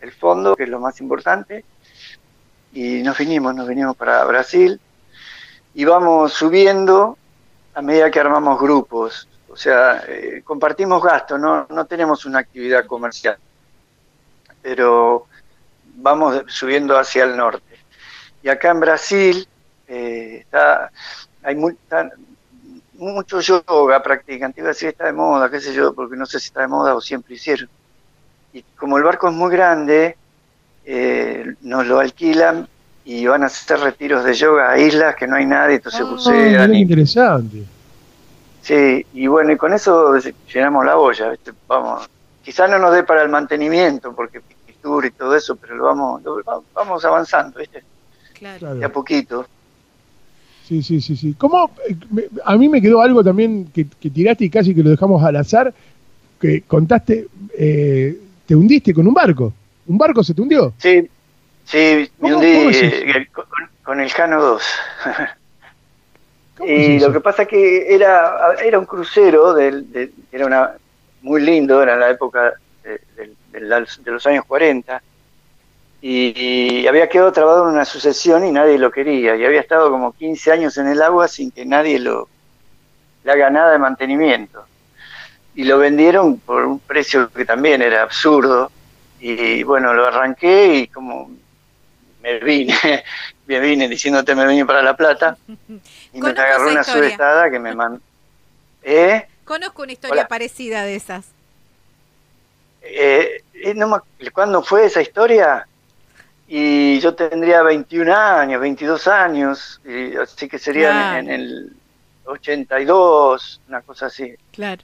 el 0.00 0.12
fondo, 0.12 0.56
que 0.56 0.62
es 0.62 0.68
lo 0.68 0.80
más 0.80 1.00
importante, 1.00 1.64
y 2.72 3.02
nos 3.02 3.18
vinimos, 3.18 3.54
nos 3.54 3.68
vinimos 3.68 3.96
para 3.96 4.24
Brasil, 4.24 4.80
y 5.74 5.84
vamos 5.84 6.32
subiendo 6.32 7.18
a 7.74 7.82
medida 7.82 8.10
que 8.10 8.20
armamos 8.20 8.58
grupos, 8.58 9.28
o 9.50 9.56
sea, 9.56 10.04
eh, 10.06 10.42
compartimos 10.44 11.02
gastos, 11.02 11.40
no, 11.40 11.66
no 11.70 11.84
tenemos 11.86 12.24
una 12.26 12.40
actividad 12.40 12.86
comercial, 12.86 13.36
pero 14.62 15.26
vamos 15.96 16.42
subiendo 16.48 16.98
hacia 16.98 17.24
el 17.24 17.36
norte. 17.36 17.78
Y 18.42 18.48
acá 18.48 18.70
en 18.70 18.80
Brasil 18.80 19.48
eh, 19.88 20.38
está, 20.40 20.90
hay 21.42 21.56
mucho 22.94 23.40
yoga 23.40 24.02
practicante, 24.02 24.60
iba 24.60 24.68
a 24.68 24.72
decir 24.72 24.90
está 24.90 25.06
de 25.06 25.12
moda, 25.12 25.50
qué 25.50 25.60
sé 25.60 25.72
yo, 25.72 25.92
porque 25.94 26.16
no 26.16 26.26
sé 26.26 26.38
si 26.38 26.46
está 26.46 26.60
de 26.60 26.68
moda 26.68 26.94
o 26.94 27.00
siempre 27.00 27.34
hicieron. 27.34 27.68
Y 28.52 28.62
como 28.76 28.98
el 28.98 29.04
barco 29.04 29.28
es 29.28 29.34
muy 29.34 29.50
grande, 29.50 30.16
eh, 30.84 31.54
nos 31.62 31.86
lo 31.86 32.00
alquilan 32.00 32.68
y 33.04 33.26
van 33.26 33.42
a 33.42 33.46
hacer 33.46 33.80
retiros 33.80 34.24
de 34.24 34.34
yoga 34.34 34.70
a 34.70 34.78
islas 34.78 35.16
que 35.16 35.26
no 35.26 35.36
hay 35.36 35.46
nadie, 35.46 35.76
entonces 35.76 36.02
ah, 36.02 36.10
bucean. 36.10 36.74
interesante. 36.74 37.64
Sí, 38.68 39.06
y 39.14 39.26
bueno, 39.28 39.50
y 39.50 39.56
con 39.56 39.72
eso 39.72 40.12
llenamos 40.52 40.84
la 40.84 40.98
olla, 40.98 41.32
vamos, 41.66 42.06
quizás 42.44 42.68
no 42.68 42.78
nos 42.78 42.92
dé 42.92 43.02
para 43.02 43.22
el 43.22 43.30
mantenimiento, 43.30 44.14
porque 44.14 44.42
pintura 44.66 45.06
y 45.06 45.10
todo 45.10 45.34
eso, 45.34 45.56
pero 45.56 45.74
lo 45.74 45.84
vamos, 45.84 46.22
vamos 46.74 47.02
avanzando, 47.02 47.60
¿viste? 47.60 47.82
Claro. 48.34 48.74
De 48.74 48.84
a 48.84 48.92
poquito. 48.92 49.46
Sí, 50.66 50.82
sí, 50.82 51.00
sí, 51.00 51.16
sí. 51.16 51.34
¿Cómo? 51.38 51.70
Eh, 51.88 52.28
a 52.44 52.58
mí 52.58 52.68
me 52.68 52.82
quedó 52.82 53.00
algo 53.00 53.24
también 53.24 53.70
que, 53.72 53.86
tiraste 53.86 54.44
y 54.44 54.50
casi 54.50 54.74
que 54.74 54.82
lo 54.82 54.90
dejamos 54.90 55.24
al 55.24 55.36
azar, 55.36 55.72
que 56.38 56.60
contaste, 56.60 57.26
eh, 57.56 58.20
te 58.44 58.54
hundiste 58.54 58.92
con 58.92 59.08
un 59.08 59.14
barco. 59.14 59.50
¿Un 59.86 59.96
barco 59.96 60.22
se 60.22 60.34
te 60.34 60.42
hundió? 60.42 60.74
Sí, 60.76 61.08
sí, 61.64 62.10
me 62.20 62.34
hundí 62.34 62.46
eh, 62.46 63.28
con, 63.82 63.98
el 63.98 64.10
Jano 64.10 64.42
2. 64.42 64.62
y 66.66 66.98
lo 66.98 67.12
que 67.12 67.20
pasa 67.20 67.46
que 67.46 67.94
era, 67.94 68.54
era 68.62 68.78
un 68.78 68.84
crucero, 68.84 69.54
del, 69.54 70.12
era 70.32 70.46
una 70.46 70.72
muy 71.22 71.40
lindo, 71.42 71.82
era 71.82 71.96
la 71.96 72.10
época 72.10 72.54
de, 72.82 73.32
de 73.52 74.10
los 74.10 74.26
años 74.26 74.44
40, 74.46 75.02
y, 76.00 76.86
había 76.86 77.08
quedado 77.08 77.32
trabado 77.32 77.64
en 77.64 77.74
una 77.74 77.84
sucesión 77.84 78.46
y 78.46 78.52
nadie 78.52 78.78
lo 78.78 78.90
quería, 78.90 79.34
y 79.36 79.44
había 79.44 79.60
estado 79.60 79.90
como 79.90 80.12
15 80.12 80.52
años 80.52 80.78
en 80.78 80.86
el 80.86 81.02
agua 81.02 81.26
sin 81.28 81.50
que 81.50 81.64
nadie 81.64 81.98
lo 81.98 82.28
le 83.24 83.32
haga 83.32 83.50
nada 83.50 83.72
de 83.72 83.78
mantenimiento. 83.78 84.64
Y 85.54 85.64
lo 85.64 85.78
vendieron 85.78 86.38
por 86.38 86.64
un 86.64 86.78
precio 86.78 87.28
que 87.30 87.44
también 87.44 87.82
era 87.82 88.02
absurdo, 88.02 88.70
y 89.18 89.64
bueno, 89.64 89.92
lo 89.92 90.06
arranqué 90.06 90.76
y 90.76 90.86
como 90.86 91.30
me 92.22 92.38
vine, 92.38 92.74
me 93.46 93.60
vine 93.60 93.88
diciéndote 93.88 94.34
me 94.34 94.46
vine 94.46 94.64
para 94.66 94.82
La 94.82 94.96
Plata, 94.96 95.36
y 96.12 96.20
me 96.20 96.30
agarró 96.30 96.70
una 96.70 96.84
subetada 96.84 97.50
que 97.50 97.58
me 97.58 97.74
mandó... 97.74 98.00
¿Eh? 98.82 99.26
Conozco 99.44 99.82
una 99.82 99.92
historia 99.92 100.28
parecida 100.28 100.84
de 100.84 100.96
esas. 100.96 101.26
Eh, 102.82 103.42
eh 103.54 103.74
no 103.74 104.02
¿Cuándo 104.32 104.62
fue 104.62 104.86
esa 104.86 105.02
historia? 105.02 105.66
y 106.48 106.98
yo 107.00 107.14
tendría 107.14 107.62
21 107.62 108.14
años, 108.14 108.60
22 108.60 109.06
años, 109.06 109.80
y, 109.84 110.16
así 110.16 110.48
que 110.48 110.58
sería 110.58 111.18
en, 111.18 111.28
el 111.28 111.72
82, 112.24 113.60
una 113.68 113.82
cosa 113.82 114.06
así. 114.06 114.34
Claro. 114.52 114.82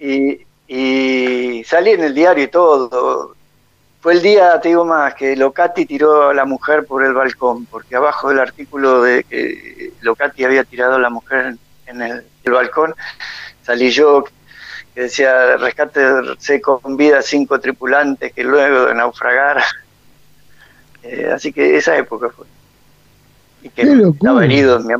Y, 0.00 0.40
y 0.66 1.62
salí 1.64 1.90
en 1.90 2.04
el 2.04 2.14
diario 2.14 2.44
y 2.44 2.48
todo. 2.48 3.36
Fue 4.04 4.12
el 4.12 4.20
día, 4.20 4.60
te 4.60 4.68
digo 4.68 4.84
más, 4.84 5.14
que 5.14 5.34
Locati 5.34 5.86
tiró 5.86 6.28
a 6.28 6.34
la 6.34 6.44
mujer 6.44 6.84
por 6.84 7.02
el 7.06 7.14
balcón, 7.14 7.64
porque 7.64 7.96
abajo 7.96 8.28
del 8.28 8.38
artículo 8.38 9.00
de 9.00 9.24
que 9.24 9.94
Locati 10.02 10.44
había 10.44 10.62
tirado 10.62 10.96
a 10.96 10.98
la 10.98 11.08
mujer 11.08 11.56
en 11.86 12.02
el, 12.02 12.22
el 12.44 12.52
balcón, 12.52 12.94
salí 13.62 13.90
yo 13.90 14.22
que 14.94 15.00
decía 15.00 15.56
rescate 15.56 16.02
con 16.60 16.98
vida 16.98 17.22
cinco 17.22 17.58
tripulantes 17.58 18.30
que 18.34 18.44
luego 18.44 18.84
de 18.84 18.94
naufragar 18.94 19.62
eh, 21.02 21.30
así 21.34 21.50
que 21.50 21.78
esa 21.78 21.96
época 21.96 22.28
fue. 22.28 22.44
Y 23.62 23.70
que 23.70 23.90
estaba 23.90 24.44
herido, 24.44 24.80
en 24.80 24.86
mi, 24.86 24.94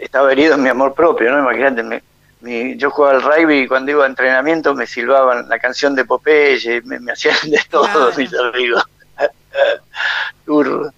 estaba 0.00 0.32
herido 0.32 0.56
en 0.56 0.64
mi 0.64 0.68
amor 0.68 0.94
propio, 0.94 1.30
¿no? 1.30 1.38
Imagínate, 1.38 2.02
yo 2.76 2.90
jugaba 2.90 3.16
al 3.16 3.22
rugby 3.22 3.60
y 3.60 3.68
cuando 3.68 3.92
iba 3.92 4.04
a 4.04 4.08
entrenamiento 4.08 4.74
me 4.74 4.86
silbaban 4.86 5.48
la 5.48 5.58
canción 5.58 5.94
de 5.94 6.04
Popeye, 6.04 6.82
me, 6.82 6.98
me 7.00 7.12
hacían 7.12 7.36
de 7.44 7.60
todo 7.70 8.12
mis 8.16 8.32
amigos. 8.34 8.84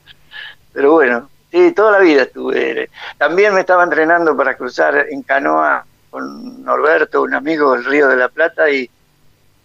Pero 0.72 0.92
bueno, 0.92 1.30
sí, 1.50 1.72
toda 1.72 1.92
la 1.92 1.98
vida 1.98 2.22
estuve. 2.22 2.90
También 3.18 3.54
me 3.54 3.60
estaba 3.60 3.84
entrenando 3.84 4.36
para 4.36 4.56
cruzar 4.56 5.06
en 5.10 5.22
canoa 5.22 5.86
con 6.10 6.64
Norberto, 6.64 7.22
un 7.22 7.34
amigo 7.34 7.72
del 7.72 7.84
Río 7.84 8.08
de 8.08 8.16
la 8.16 8.28
Plata, 8.28 8.70
y 8.70 8.88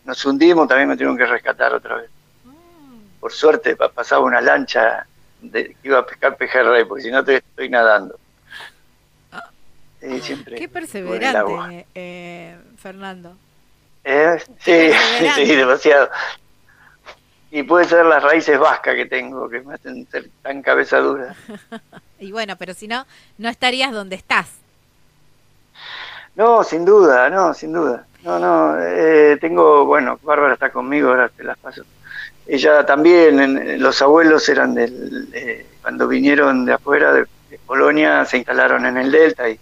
nos 0.06 0.24
hundimos, 0.26 0.68
también 0.68 0.90
me 0.90 0.96
tuvieron 0.96 1.18
que 1.18 1.26
rescatar 1.26 1.74
otra 1.74 1.96
vez 1.96 2.10
por 3.20 3.32
suerte 3.34 3.76
pasaba 3.76 4.24
una 4.24 4.42
lancha 4.42 5.06
de, 5.42 5.76
que 5.76 5.88
iba 5.88 6.00
a 6.00 6.06
pescar 6.06 6.38
pejerrey, 6.38 6.86
porque 6.86 7.04
si 7.04 7.12
no 7.12 7.24
te 7.24 7.38
estoy 7.38 7.70
nadando. 7.70 8.18
Siempre 10.22 10.56
Qué 10.56 10.70
perseverante, 10.70 11.86
eh, 11.94 12.58
Fernando. 12.78 13.36
¿Eh? 14.04 14.42
Sí, 14.60 14.92
sí, 15.36 15.56
demasiado. 15.56 16.10
Y 17.52 17.64
puede 17.64 17.86
ser 17.86 18.06
las 18.06 18.24
raíces 18.24 18.58
vascas 18.58 18.96
que 18.96 19.06
tengo, 19.08 19.50
que 19.50 19.62
me 19.62 19.74
hacen 19.74 20.08
ser 20.10 20.30
tan 20.42 20.62
cabeza 20.62 21.00
dura. 21.00 21.36
y 22.20 22.32
bueno, 22.32 22.56
pero 22.58 22.74
si 22.74 22.88
no, 22.88 23.06
no 23.38 23.50
estarías 23.50 23.92
donde 23.92 24.16
estás. 24.16 24.50
No, 26.36 26.64
sin 26.64 26.86
duda, 26.86 27.30
no, 27.30 27.54
sin 27.54 27.74
duda. 27.74 28.06
No, 28.24 28.40
no, 28.40 28.78
eh, 28.80 29.38
tengo, 29.42 29.86
bueno, 29.86 30.20
Bárbara 30.22 30.54
está 30.54 30.70
conmigo, 30.70 31.10
ahora 31.10 31.30
te 31.30 31.44
las 31.44 31.58
paso 31.58 31.84
ella 32.50 32.84
también, 32.84 33.80
los 33.80 34.02
abuelos 34.02 34.50
eran 34.50 34.74
del, 34.74 35.68
cuando 35.84 36.08
vinieron 36.08 36.66
de 36.66 36.74
afuera 36.74 37.14
de, 37.14 37.28
Polonia, 37.66 38.26
se 38.26 38.38
instalaron 38.38 38.86
en 38.86 38.98
el 38.98 39.12
Delta 39.12 39.50
y 39.50 39.60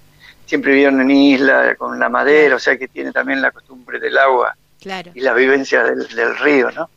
siempre 0.48 0.72
vivieron 0.72 1.00
en 1.01 1.12
isla 1.12 1.75
con 1.75 2.00
la 2.00 2.10
madera, 2.10 2.56
o 2.56 2.60
sea 2.60 2.77
que 2.77 2.88
tiene 2.88 3.12
también 3.12 3.42
la 3.42 3.51
costumbre 3.51 4.00
del 4.00 4.18
agua 4.18 4.56
y 5.13 5.20
la 5.20 5.34
vivencia 5.34 5.84
del, 5.84 6.38
río, 6.39 6.72
¿no? 6.72 6.89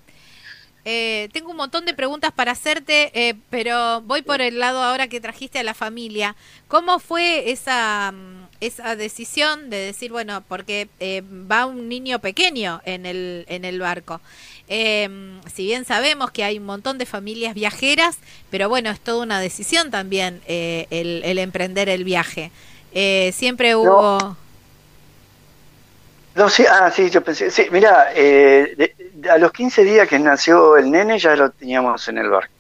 Eh, 0.87 1.29
tengo 1.33 1.51
un 1.51 1.57
montón 1.57 1.85
de 1.85 1.93
preguntas 1.93 2.33
para 2.33 2.53
hacerte, 2.53 3.11
eh, 3.13 3.35
pero 3.51 4.01
voy 4.01 4.23
por 4.23 4.41
el 4.41 4.59
lado 4.59 4.83
ahora 4.83 5.09
que 5.09 5.21
trajiste 5.21 5.59
a 5.59 5.63
la 5.63 5.75
familia. 5.75 6.37
¿Cómo 6.69 7.01
fue 7.01 7.51
esa, 7.51 8.13
mm, 8.13 8.47
esa 8.61 8.97
decisión 8.97 9.69
de 9.69 9.77
decir, 9.77 10.11
bueno, 10.11 10.43
porque 10.49 10.89
eh, 10.99 11.23
va 11.23 11.67
un 11.67 11.89
niño 11.89 12.21
pequeño 12.21 12.81
en 12.87 13.05
el, 13.05 13.45
en 13.49 13.67
el 13.67 13.79
barco? 13.79 14.23
Em, 14.73 15.41
si 15.53 15.65
bien 15.65 15.85
sabemos 15.85 16.31
que 16.31 16.45
hay 16.45 16.59
un 16.59 16.65
montón 16.65 16.97
de 16.97 17.05
familias 17.05 17.55
viajeras, 17.55 18.19
pero 18.51 18.69
bueno, 18.69 18.89
es 18.91 19.01
toda 19.01 19.25
una 19.25 19.41
decisión 19.41 19.91
también 19.91 20.41
eh, 20.47 20.87
el, 20.91 21.39
emprender 21.39 21.89
el 21.89 22.05
viaje. 22.05 22.53
Eh, 22.93 23.33
siempre 23.35 23.75
hubo... 23.77 24.37
No, 26.35 26.49
sí, 26.49 26.65
ah, 26.71 26.91
sí, 26.95 27.11
yo 27.11 27.23
pensé, 27.23 27.51
sí, 27.51 27.67
mira, 27.73 28.13
eh, 28.15 28.95
a 29.29 29.37
los 29.37 29.53
15 29.53 29.83
días 29.83 30.09
que 30.09 30.19
nació 30.19 30.77
el 30.77 30.91
nene 30.91 31.19
ya 31.19 31.35
lo 31.35 31.51
teníamos 31.51 32.07
en 32.09 32.19
el 32.19 32.31
barco. 32.31 32.53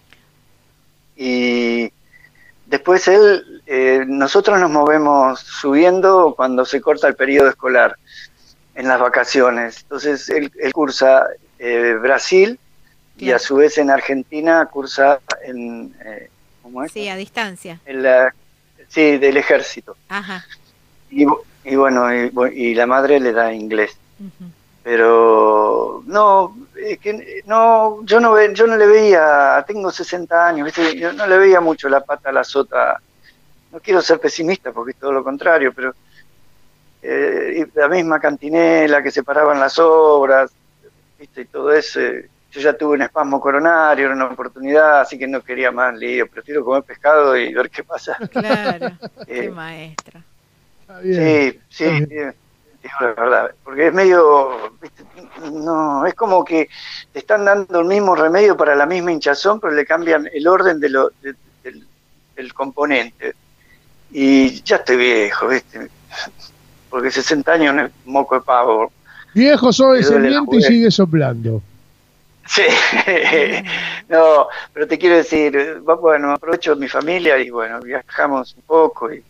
Y 1.16 1.92
después 2.66 3.06
él, 3.06 3.62
nosotros 4.08 4.58
nos 4.58 4.70
movemos 4.70 5.40
subiendo 5.40 6.34
cuando 6.36 6.64
se 6.64 6.80
corta 6.80 7.06
el 7.06 7.14
periodo 7.14 7.48
escolar, 7.48 7.96
en 8.74 8.88
las 8.88 9.00
vacaciones. 9.00 9.82
Entonces 9.82 10.28
él 10.28 10.50
cursa 10.72 11.26
eh, 11.58 11.96
Brasil, 12.00 12.58
y 13.18 13.32
a 13.32 13.38
su 13.38 13.56
vez 13.56 13.76
en 13.76 13.90
Argentina 13.90 14.64
cursa 14.64 15.20
en, 15.44 15.94
eh, 16.02 16.30
¿cómo 16.62 16.82
es? 16.82 16.90
Sí, 16.90 17.06
a 17.06 17.16
distancia. 17.16 17.78
En 17.84 18.02
la, 18.02 18.34
sí, 18.90 19.16
del 19.16 19.38
ejército. 19.38 19.96
Ajá. 20.10 20.44
Y, 21.10 21.24
y 21.64 21.76
bueno, 21.76 22.14
y, 22.14 22.30
y 22.52 22.74
la 22.74 22.86
madre 22.86 23.18
le 23.18 23.32
da 23.32 23.52
inglés. 23.54 23.96
Pero 24.82 26.02
no, 26.06 26.56
es 26.76 26.98
que 26.98 27.42
no, 27.46 28.04
yo 28.04 28.18
no 28.20 28.38
yo 28.52 28.66
no 28.66 28.76
le 28.76 28.86
veía, 28.86 29.62
tengo 29.66 29.90
60 29.90 30.48
años, 30.48 30.64
¿viste? 30.66 30.96
yo 30.98 31.12
no 31.12 31.26
le 31.26 31.36
veía 31.38 31.60
mucho 31.60 31.88
la 31.88 32.00
pata 32.00 32.30
a 32.30 32.32
la 32.32 32.44
sota. 32.44 32.98
No 33.72 33.80
quiero 33.80 34.00
ser 34.02 34.18
pesimista 34.20 34.72
porque 34.72 34.92
es 34.92 34.96
todo 34.96 35.12
lo 35.12 35.22
contrario, 35.22 35.72
pero 35.74 35.94
eh, 37.02 37.66
la 37.74 37.88
misma 37.88 38.18
cantinela 38.20 39.02
que 39.02 39.10
separaban 39.10 39.60
las 39.60 39.78
obras, 39.78 40.50
¿viste? 41.18 41.42
y 41.42 41.44
todo 41.46 41.72
eso. 41.72 42.00
eh, 42.00 42.28
Yo 42.52 42.60
ya 42.60 42.72
tuve 42.76 42.94
un 42.96 43.02
espasmo 43.02 43.40
coronario, 43.40 44.06
era 44.06 44.14
una 44.14 44.26
oportunidad, 44.26 45.00
así 45.02 45.16
que 45.18 45.26
no 45.28 45.40
quería 45.40 45.70
más 45.70 45.96
lío. 45.96 46.26
Prefiero 46.28 46.64
comer 46.64 46.82
pescado 46.82 47.36
y 47.36 47.54
ver 47.54 47.70
qué 47.70 47.84
pasa. 47.84 48.16
Claro. 48.30 48.90
Qué 49.26 49.44
Eh, 49.46 49.50
maestra. 49.50 50.22
Está 50.80 50.98
bien. 51.00 51.14
Sí, 51.52 51.60
sí, 51.68 51.84
Está 51.84 52.06
bien. 52.06 52.32
sí, 52.32 52.38
digo 52.82 52.94
la 53.00 53.06
verdad, 53.22 53.50
porque 53.62 53.86
es 53.88 53.92
medio, 53.94 54.72
viste, 54.80 55.04
no, 55.52 56.04
es 56.06 56.14
como 56.14 56.44
que 56.44 56.68
te 57.12 57.18
están 57.20 57.44
dando 57.44 57.80
el 57.80 57.86
mismo 57.86 58.16
remedio 58.16 58.56
para 58.56 58.74
la 58.74 58.86
misma 58.86 59.12
hinchazón, 59.12 59.60
pero 59.60 59.72
le 59.74 59.84
cambian 59.86 60.28
el 60.32 60.48
orden 60.48 60.80
de 60.80 60.88
lo, 60.88 61.10
de- 61.22 61.34
del, 61.62 61.86
del 62.34 62.54
componente. 62.54 63.34
Y 64.10 64.60
ya 64.62 64.76
estoy 64.76 64.96
viejo, 64.96 65.46
viste, 65.48 65.88
porque 66.88 67.10
60 67.12 67.52
años 67.52 67.74
no 67.74 67.82
es 67.84 67.92
moco 68.06 68.34
de 68.34 68.40
pavo. 68.40 68.90
Viejo 69.34 69.72
soy 69.72 70.00
viento 70.20 70.56
y 70.56 70.62
sigue 70.62 70.90
soplando. 70.90 71.62
Sí, 72.52 72.62
no, 74.08 74.48
pero 74.72 74.86
te 74.88 74.98
quiero 74.98 75.16
decir, 75.16 75.82
va- 75.88 75.94
bueno, 75.94 76.32
aprovecho 76.32 76.74
mi 76.76 76.88
familia 76.88 77.38
y 77.38 77.50
bueno, 77.50 77.80
viajamos 77.80 78.54
un 78.56 78.62
poco 78.62 79.12
y, 79.12 79.22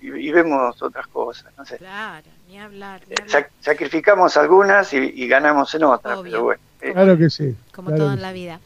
y- 0.00 0.06
y 0.28 0.30
vemos 0.30 0.80
otras 0.82 1.06
cosas, 1.08 1.52
no 1.56 1.64
sé. 1.64 1.78
Claro, 1.78 2.26
ni 2.46 2.58
hablar. 2.60 3.00
ni 3.08 3.14
Eh, 3.14 3.16
hablar. 3.22 3.42
sac- 3.46 3.50
sacrificamos 3.60 4.36
algunas 4.36 4.92
y, 4.92 4.98
y 4.98 5.26
ganamos 5.26 5.74
en 5.74 5.84
otras, 5.84 6.18
Obvio. 6.18 6.30
pero 6.32 6.44
bueno. 6.44 6.60
eh, 6.80 6.92
Claro 6.92 7.18
que 7.18 7.30
sí. 7.30 7.56
como 7.74 7.88
claro 7.88 8.04
todo 8.04 8.12
en 8.14 8.22
la 8.22 8.32
vida. 8.32 8.60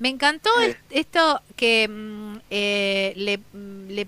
Me 0.00 0.08
encantó 0.08 0.50
esto 0.90 1.40
que 1.56 1.88
mm, 1.88 2.36
eh, 2.50 3.12
le, 3.16 3.38
mm, 3.38 3.88
le 3.90 4.06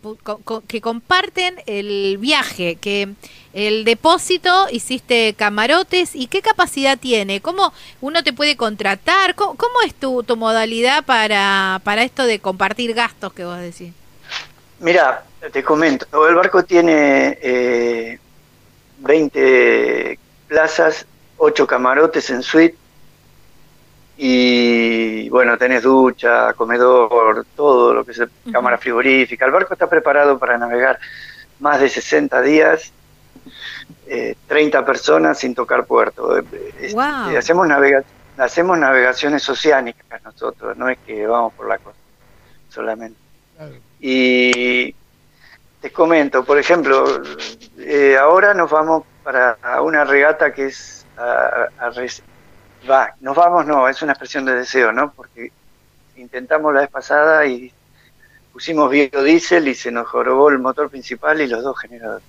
que 0.66 0.80
comparten 0.80 1.56
el 1.66 2.18
viaje, 2.18 2.76
que 2.76 3.10
el 3.52 3.84
depósito 3.84 4.66
hiciste 4.70 5.34
camarotes 5.34 6.14
y 6.16 6.26
qué 6.26 6.42
capacidad 6.42 6.98
tiene, 6.98 7.40
cómo 7.40 7.72
uno 8.00 8.24
te 8.24 8.32
puede 8.32 8.56
contratar, 8.56 9.36
cómo, 9.36 9.54
cómo 9.56 9.80
es 9.86 9.94
tu, 9.94 10.24
tu 10.24 10.36
modalidad 10.36 11.04
para, 11.04 11.80
para 11.84 12.02
esto 12.02 12.24
de 12.24 12.40
compartir 12.40 12.92
gastos 12.92 13.32
que 13.32 13.44
vos 13.44 13.58
decís. 13.58 13.92
Mira, 14.80 15.24
te 15.52 15.62
comento, 15.62 16.28
el 16.28 16.34
barco 16.34 16.64
tiene 16.64 17.38
eh, 17.40 18.18
20 18.98 20.18
plazas, 20.48 21.06
8 21.38 21.66
camarotes 21.66 22.28
en 22.30 22.42
suite 22.42 22.76
y 24.16 25.28
bueno, 25.28 25.58
tenés 25.58 25.82
ducha, 25.82 26.54
comedor, 26.54 27.46
todo 27.54 27.92
lo 27.92 28.04
que 28.04 28.12
es 28.12 28.18
Ujú. 28.20 28.30
cámara 28.50 28.78
frigorífica. 28.78 29.44
El 29.44 29.52
barco 29.52 29.74
está 29.74 29.88
preparado 29.88 30.38
para 30.38 30.56
navegar 30.56 30.98
más 31.58 31.80
de 31.80 31.88
60 31.88 32.40
días, 32.42 32.92
eh, 34.06 34.34
30 34.46 34.84
personas 34.84 35.38
sin 35.38 35.54
tocar 35.54 35.86
puerto. 35.86 36.38
Eh, 36.38 36.44
eh, 36.80 36.92
Wow. 36.94 37.30
eh, 37.30 37.36
hacemos, 37.38 37.66
navega 37.68 38.02
hacemos 38.38 38.78
navegaciones 38.78 39.48
oceánicas 39.48 40.22
nosotros, 40.22 40.76
no 40.76 40.88
es 40.88 40.98
que 41.04 41.26
vamos 41.26 41.54
por 41.54 41.68
la 41.68 41.78
costa 41.78 42.00
solamente. 42.68 43.18
Claro. 43.54 43.74
Y 43.98 44.94
te 45.80 45.90
comento, 45.90 46.44
por 46.44 46.58
ejemplo, 46.58 47.04
eh, 47.78 48.16
ahora 48.18 48.54
nos 48.54 48.70
vamos 48.70 49.04
para 49.22 49.58
una 49.82 50.04
regata 50.04 50.52
que 50.52 50.66
es 50.66 51.06
a, 51.16 51.68
a 51.78 51.90
va, 52.88 53.14
nos 53.20 53.36
vamos, 53.36 53.66
no, 53.66 53.88
es 53.88 54.00
una 54.02 54.12
expresión 54.12 54.44
de 54.44 54.54
deseo, 54.54 54.92
¿no? 54.92 55.12
Porque 55.12 55.52
intentamos 56.16 56.72
la 56.72 56.80
vez 56.80 56.90
pasada 56.90 57.46
y 57.46 57.72
pusimos 58.52 58.90
biodiesel 58.90 59.68
y 59.68 59.74
se 59.74 59.90
nos 59.90 60.08
jorobó 60.08 60.48
el 60.48 60.58
motor 60.58 60.88
principal 60.88 61.40
y 61.40 61.46
los 61.46 61.62
dos 61.62 61.78
generadores. 61.78 62.24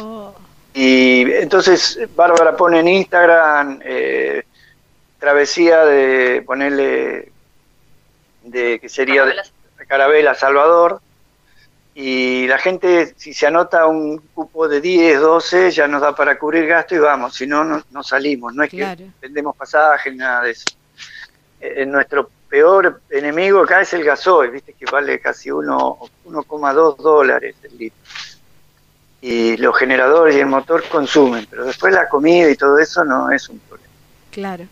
Oh, 0.00 0.34
Y 0.74 1.30
entonces 1.32 1.98
Bárbara 2.14 2.56
pone 2.56 2.80
en 2.80 2.88
Instagram 2.88 3.80
eh, 3.82 4.44
travesía 5.18 5.84
de 5.84 6.42
ponerle 6.42 7.32
de 8.42 8.78
que 8.78 8.88
sería 8.88 9.24
de 9.24 9.34
Carabela 9.86 10.34
Salvador 10.34 11.00
y 12.00 12.46
la 12.46 12.58
gente 12.58 13.12
si 13.16 13.34
se 13.34 13.48
anota 13.48 13.86
un 13.86 14.18
cupo 14.32 14.68
de 14.68 14.80
10, 14.80 15.20
12 15.20 15.72
ya 15.72 15.88
nos 15.88 16.00
da 16.00 16.14
para 16.14 16.38
cubrir 16.38 16.64
gasto 16.68 16.94
y 16.94 16.98
vamos, 16.98 17.34
si 17.34 17.44
no 17.44 17.64
no, 17.64 17.82
no 17.90 18.02
salimos, 18.04 18.54
no 18.54 18.62
es 18.62 18.70
Claro. 18.70 18.98
que 18.98 19.10
vendemos 19.22 19.56
pasajes, 19.56 20.14
nada 20.14 20.42
de 20.44 20.52
eso. 20.52 20.64
Eh, 21.60 21.84
nuestro 21.86 22.30
peor 22.48 23.00
enemigo 23.10 23.60
acá 23.62 23.80
es 23.80 23.92
el 23.94 24.04
gasoil, 24.04 24.52
viste 24.52 24.74
que 24.74 24.84
vale 24.86 25.18
casi 25.18 25.50
uno- 25.50 25.98
1,2 26.24 26.98
dólares 26.98 27.56
el 27.64 27.76
litro 27.76 27.98
y 29.20 29.56
los 29.56 29.76
generadores 29.76 30.36
y 30.36 30.38
el 30.38 30.46
motor 30.46 30.84
consumen, 30.88 31.48
pero 31.50 31.64
después 31.64 31.92
la 31.92 32.08
comida 32.08 32.48
y 32.48 32.54
todo 32.54 32.78
eso 32.78 33.04
no 33.04 33.30
es 33.32 33.48
un 33.48 33.58
problema. 33.58 33.88
claro. 34.30 34.64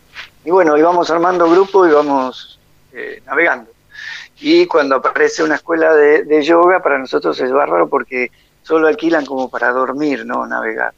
Y 0.45 0.49
bueno, 0.51 0.77
íbamos 0.77 1.09
armando 1.11 1.49
grupo 1.51 1.85
y 1.85 1.91
vamos 1.91 2.57
eh, 2.93 3.21
navegando. 3.25 3.69
Y 4.39 4.67
cuando 4.67 4.95
aparece 4.95 5.43
una 5.43 5.55
escuela 5.55 5.93
de, 5.95 6.43
yoga, 6.43 6.81
para 6.81 6.99
nosotros 6.99 7.39
es 7.39 7.51
bárbaro 7.51 7.89
porque 7.89 8.31
solo 8.61 8.87
alquilan 8.87 9.25
como 9.25 9.49
para 9.49 9.71
dormir, 9.71 10.25
no 10.25 10.45
navegar. 10.45 10.93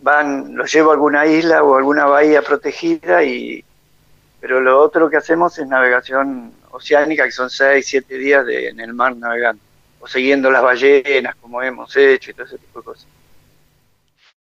Van, 0.00 0.56
los 0.56 0.72
llevo 0.72 0.90
a 0.90 0.94
alguna 0.94 1.26
isla 1.26 1.62
o 1.62 1.76
alguna 1.76 2.06
bahía 2.06 2.42
protegida 2.42 3.22
y 3.22 3.64
pero 4.42 4.60
lo 4.60 4.80
otro 4.80 5.08
que 5.08 5.16
hacemos 5.16 5.56
es 5.60 5.68
navegación 5.68 6.52
oceánica, 6.72 7.24
que 7.24 7.30
son 7.30 7.48
seis, 7.48 7.86
siete 7.86 8.18
días 8.18 8.44
de, 8.44 8.70
en 8.70 8.80
el 8.80 8.92
mar 8.92 9.16
navegando, 9.16 9.62
o 10.00 10.08
siguiendo 10.08 10.50
las 10.50 10.62
ballenas, 10.62 11.36
como 11.36 11.62
hemos 11.62 11.94
hecho 11.96 12.32
y 12.32 12.34
todo 12.34 12.46
ese 12.46 12.58
tipo 12.58 12.80
de 12.80 12.84
cosas. 12.84 13.06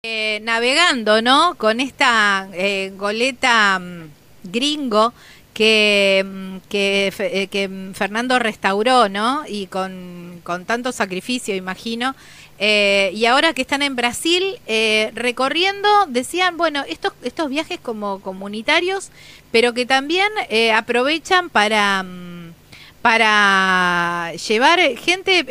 Eh, 0.03 0.39
navegando, 0.43 1.23
¿no? 1.23 1.55
Con 1.55 1.79
esta 1.79 2.47
eh, 2.53 2.93
goleta 2.95 3.79
mm, 3.79 4.11
gringo 4.43 5.11
que, 5.53 6.25
mm, 6.25 6.57
que, 6.69 7.13
eh, 7.19 7.67
mm, 7.67 7.93
Fernando 7.93 8.39
restauró, 8.39 9.09
¿no? 9.09 9.43
Y 9.47 9.67
con, 9.67 10.41
con 10.43 10.65
tanto 10.65 10.91
sacrificio, 10.91 11.55
imagino. 11.55 12.15
Eh, 12.59 13.11
y 13.13 13.25
ahora 13.25 13.53
que 13.53 13.61
están 13.61 13.81
en 13.81 13.95
Brasil 13.95 14.59
eh, 14.67 15.11
recorriendo, 15.15 15.87
decían, 16.07 16.57
bueno, 16.57 16.83
estos, 16.87 17.13
estos 17.23 17.49
viajes 17.49 17.79
como 17.81 18.19
comunitarios, 18.21 19.11
pero 19.51 19.73
que 19.73 19.85
también 19.85 20.29
eh, 20.49 20.71
aprovechan 20.71 21.49
para... 21.49 22.03
mm, 22.03 22.53
para 23.01 24.33
llevar 24.33 24.77
gente 24.97 25.45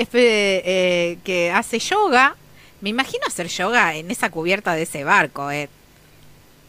que 1.24 1.52
hace 1.54 1.78
yoga 1.78 2.36
me 2.80 2.90
imagino 2.90 3.26
hacer 3.26 3.48
yoga 3.48 3.94
en 3.94 4.10
esa 4.10 4.30
cubierta 4.30 4.74
de 4.74 4.82
ese 4.82 5.04
barco, 5.04 5.50
eh. 5.50 5.68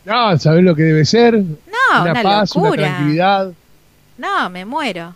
No, 0.06 0.38
¿sabés 0.38 0.64
lo 0.64 0.76
que 0.76 0.84
debe 0.84 1.06
ser? 1.06 1.36
No, 1.36 2.02
una 2.02 2.12
una, 2.12 2.24
paz, 2.24 2.56
una 2.56 2.70
locura. 2.70 2.84
tranquilidad. 2.84 3.52
No, 4.18 4.50
me 4.50 4.66
muero. 4.66 5.16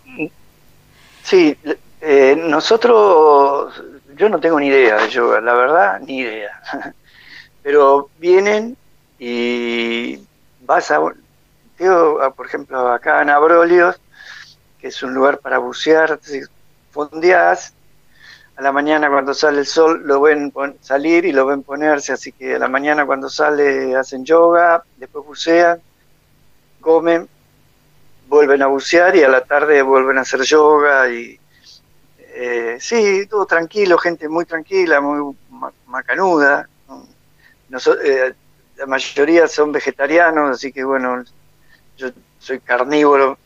Sí, 1.24 1.58
eh, 2.02 2.36
nosotros, 2.38 3.74
yo 4.15 4.30
no 4.30 4.39
tengo 4.39 4.60
ni 4.60 4.67
idea 4.67 4.98
de 4.98 5.10
yoga, 5.10 5.41
la 5.41 5.54
verdad, 5.54 6.00
ni 6.02 6.19
idea. 6.19 6.62
Pero 7.63 8.10
vienen 8.19 8.76
y 9.19 10.19
vas 10.62 10.91
a, 10.91 11.00
tengo, 11.78 12.22
a, 12.22 12.34
por 12.34 12.46
ejemplo, 12.46 12.91
acá 12.91 13.22
en 13.22 13.30
Abrolios, 13.30 14.00
que 14.80 14.88
es 14.88 15.02
un 15.02 15.13
lugar 15.13 15.39
para 15.39 15.60
bucear, 15.60 16.19
fondeás, 16.91 17.74
la 18.63 18.71
mañana 18.71 19.10
cuando 19.10 19.34
sale 19.36 19.60
el 19.62 19.67
sol 19.67 20.02
lo 20.06 20.21
ven 20.21 20.52
pon- 20.52 20.78
salir 20.82 21.26
y 21.26 21.34
lo 21.34 21.45
ven 21.47 21.63
ponerse, 21.63 22.13
así 22.13 22.32
que 22.34 22.56
a 22.56 22.60
la 22.60 22.69
mañana 22.69 23.06
cuando 23.06 23.30
sale 23.30 23.95
hacen 23.95 24.26
yoga, 24.26 24.84
después 24.97 25.26
bucean, 25.26 25.82
comen, 26.82 27.30
vuelven 28.28 28.62
a 28.63 28.67
bucear 28.67 29.15
y 29.15 29.23
a 29.23 29.30
la 29.30 29.41
tarde 29.45 29.82
vuelven 29.82 30.17
a 30.17 30.21
hacer 30.21 30.41
yoga 30.43 31.10
y 31.10 31.39
eh, 32.17 32.78
sí, 32.80 33.28
todo 33.30 33.45
tranquilo, 33.45 33.97
gente 33.97 34.28
muy 34.30 34.45
tranquila, 34.45 35.02
muy 35.02 35.36
ma- 35.49 35.73
macanuda. 35.88 36.69
Eh, 38.04 38.34
la 38.78 38.86
mayoría 38.86 39.47
son 39.47 39.71
vegetarianos, 39.71 40.52
así 40.52 40.71
que 40.71 40.84
bueno, 40.84 41.23
yo 41.97 42.10
soy 42.39 42.60
carnívoro, 42.60 43.38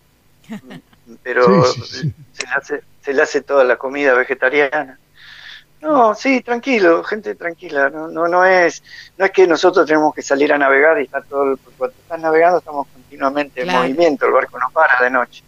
pero 1.23 1.63
Sí, 1.63 1.81
sí, 1.81 2.01
sí. 2.03 2.13
Se, 2.31 2.45
le 2.45 2.51
hace, 2.53 2.83
se 3.01 3.13
le 3.13 3.21
hace 3.21 3.41
toda 3.41 3.63
la 3.63 3.77
comida 3.77 4.13
vegetariana. 4.13 4.99
No, 5.81 6.15
sí, 6.15 6.41
tranquilo, 6.41 7.03
gente 7.03 7.35
tranquila. 7.35 7.89
No, 7.89 8.07
no, 8.07 8.27
no 8.27 8.43
es, 8.43 8.81
no 9.17 9.25
es 9.25 9.31
que 9.31 9.45
nosotros 9.45 9.85
tenemos 9.85 10.13
que 10.13 10.21
salir 10.21 10.51
a 10.51 10.57
navegar 10.57 10.99
y 10.99 11.03
estar 11.03 11.23
todo, 11.25 11.51
el, 11.51 11.59
cuando 11.77 11.95
estás 12.01 12.19
navegando 12.19 12.57
estamos 12.59 12.87
continuamente 12.87 13.61
en 13.61 13.71
movimiento, 13.71 14.25
el 14.25 14.31
barco 14.31 14.57
no 14.59 14.69
para 14.71 15.03
de 15.03 15.11
noche. 15.11 15.43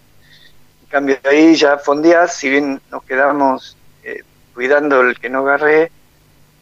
En 0.84 0.88
cambio 0.88 1.18
ahí 1.24 1.56
ya 1.56 1.78
fondeás, 1.78 2.36
si 2.36 2.50
bien 2.50 2.80
nos 2.92 3.04
quedamos 3.04 3.76
eh, 4.04 4.24
cuidando 4.54 5.02
el 5.02 5.20
que 5.20 5.30
no 5.30 5.40
agarre, 5.40 5.92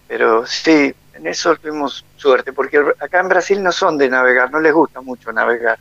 pero 0.08 0.46
sí, 0.46 0.94
en 1.14 1.28
eso 1.28 1.56
tuvimos 1.58 2.06
suerte, 2.16 2.54
porque 2.54 2.82
acá 3.00 3.20
en 3.20 3.28
Brasil 3.28 3.62
no 3.62 3.74
son 3.74 3.98
de 3.98 4.10
navegar, 4.10 4.50
no 4.50 4.60
les 4.60 4.74
gusta 4.74 5.02
mucho 5.02 5.34
navegar. 5.34 5.78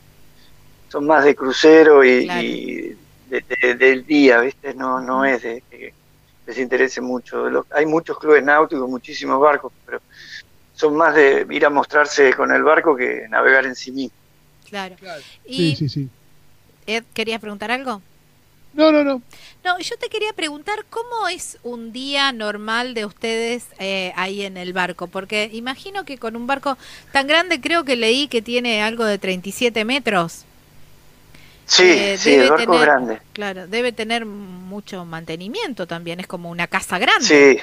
Son 0.89 1.05
más 1.05 1.23
de 1.23 1.35
crucero 1.35 2.03
y, 2.03 2.97
del 3.29 4.05
día, 4.05 4.39
¿viste? 4.39 4.73
No, 4.73 4.99
no 5.01 5.25
es 5.25 5.41
de 5.43 5.93
les 6.47 6.57
interese 6.57 7.01
mucho. 7.01 7.65
hay 7.71 7.85
muchos 7.85 8.17
clubes 8.17 8.43
náuticos, 8.43 8.89
muchísimos 8.89 9.39
barcos, 9.39 9.71
pero 9.85 10.01
son 10.73 10.95
más 10.95 11.13
de 11.13 11.45
ir 11.49 11.65
a 11.65 11.69
mostrarse 11.69 12.33
con 12.33 12.51
el 12.51 12.63
barco 12.63 12.95
que 12.95 13.27
navegar 13.29 13.65
en 13.65 13.75
sí 13.75 13.91
mismo. 13.91 14.15
Claro. 14.69 14.95
sí, 15.45 15.75
sí, 15.75 15.89
sí. 15.89 16.09
Ed, 16.85 17.03
¿querías 17.13 17.41
preguntar 17.41 17.69
algo? 17.69 18.01
No, 18.73 18.91
no, 18.91 19.03
no. 19.03 19.21
No, 19.63 19.79
yo 19.79 19.97
te 19.97 20.07
quería 20.07 20.31
preguntar 20.33 20.85
cómo 20.89 21.27
es 21.27 21.57
un 21.63 21.91
día 21.91 22.31
normal 22.31 22.93
de 22.93 23.05
ustedes 23.05 23.65
eh, 23.79 24.13
ahí 24.15 24.43
en 24.43 24.55
el 24.55 24.71
barco, 24.71 25.07
porque 25.07 25.49
imagino 25.51 26.05
que 26.05 26.17
con 26.17 26.35
un 26.35 26.47
barco 26.47 26.77
tan 27.11 27.27
grande 27.27 27.59
creo 27.59 27.83
que 27.83 27.95
leí 27.95 28.27
que 28.27 28.41
tiene 28.41 28.83
algo 28.83 29.03
de 29.03 29.17
37 29.17 29.83
metros. 29.83 30.45
Sí, 31.67 31.83
eh, 31.83 32.17
sí, 32.17 32.33
el 32.33 32.49
barco 32.49 32.73
es 32.73 32.81
grande. 32.81 33.21
Claro, 33.33 33.67
debe 33.67 33.91
tener 33.91 34.25
mucho 34.25 35.05
mantenimiento 35.05 35.85
también, 35.85 36.19
es 36.19 36.27
como 36.27 36.49
una 36.49 36.65
casa 36.67 36.97
grande. 36.97 37.25
Sí, 37.25 37.59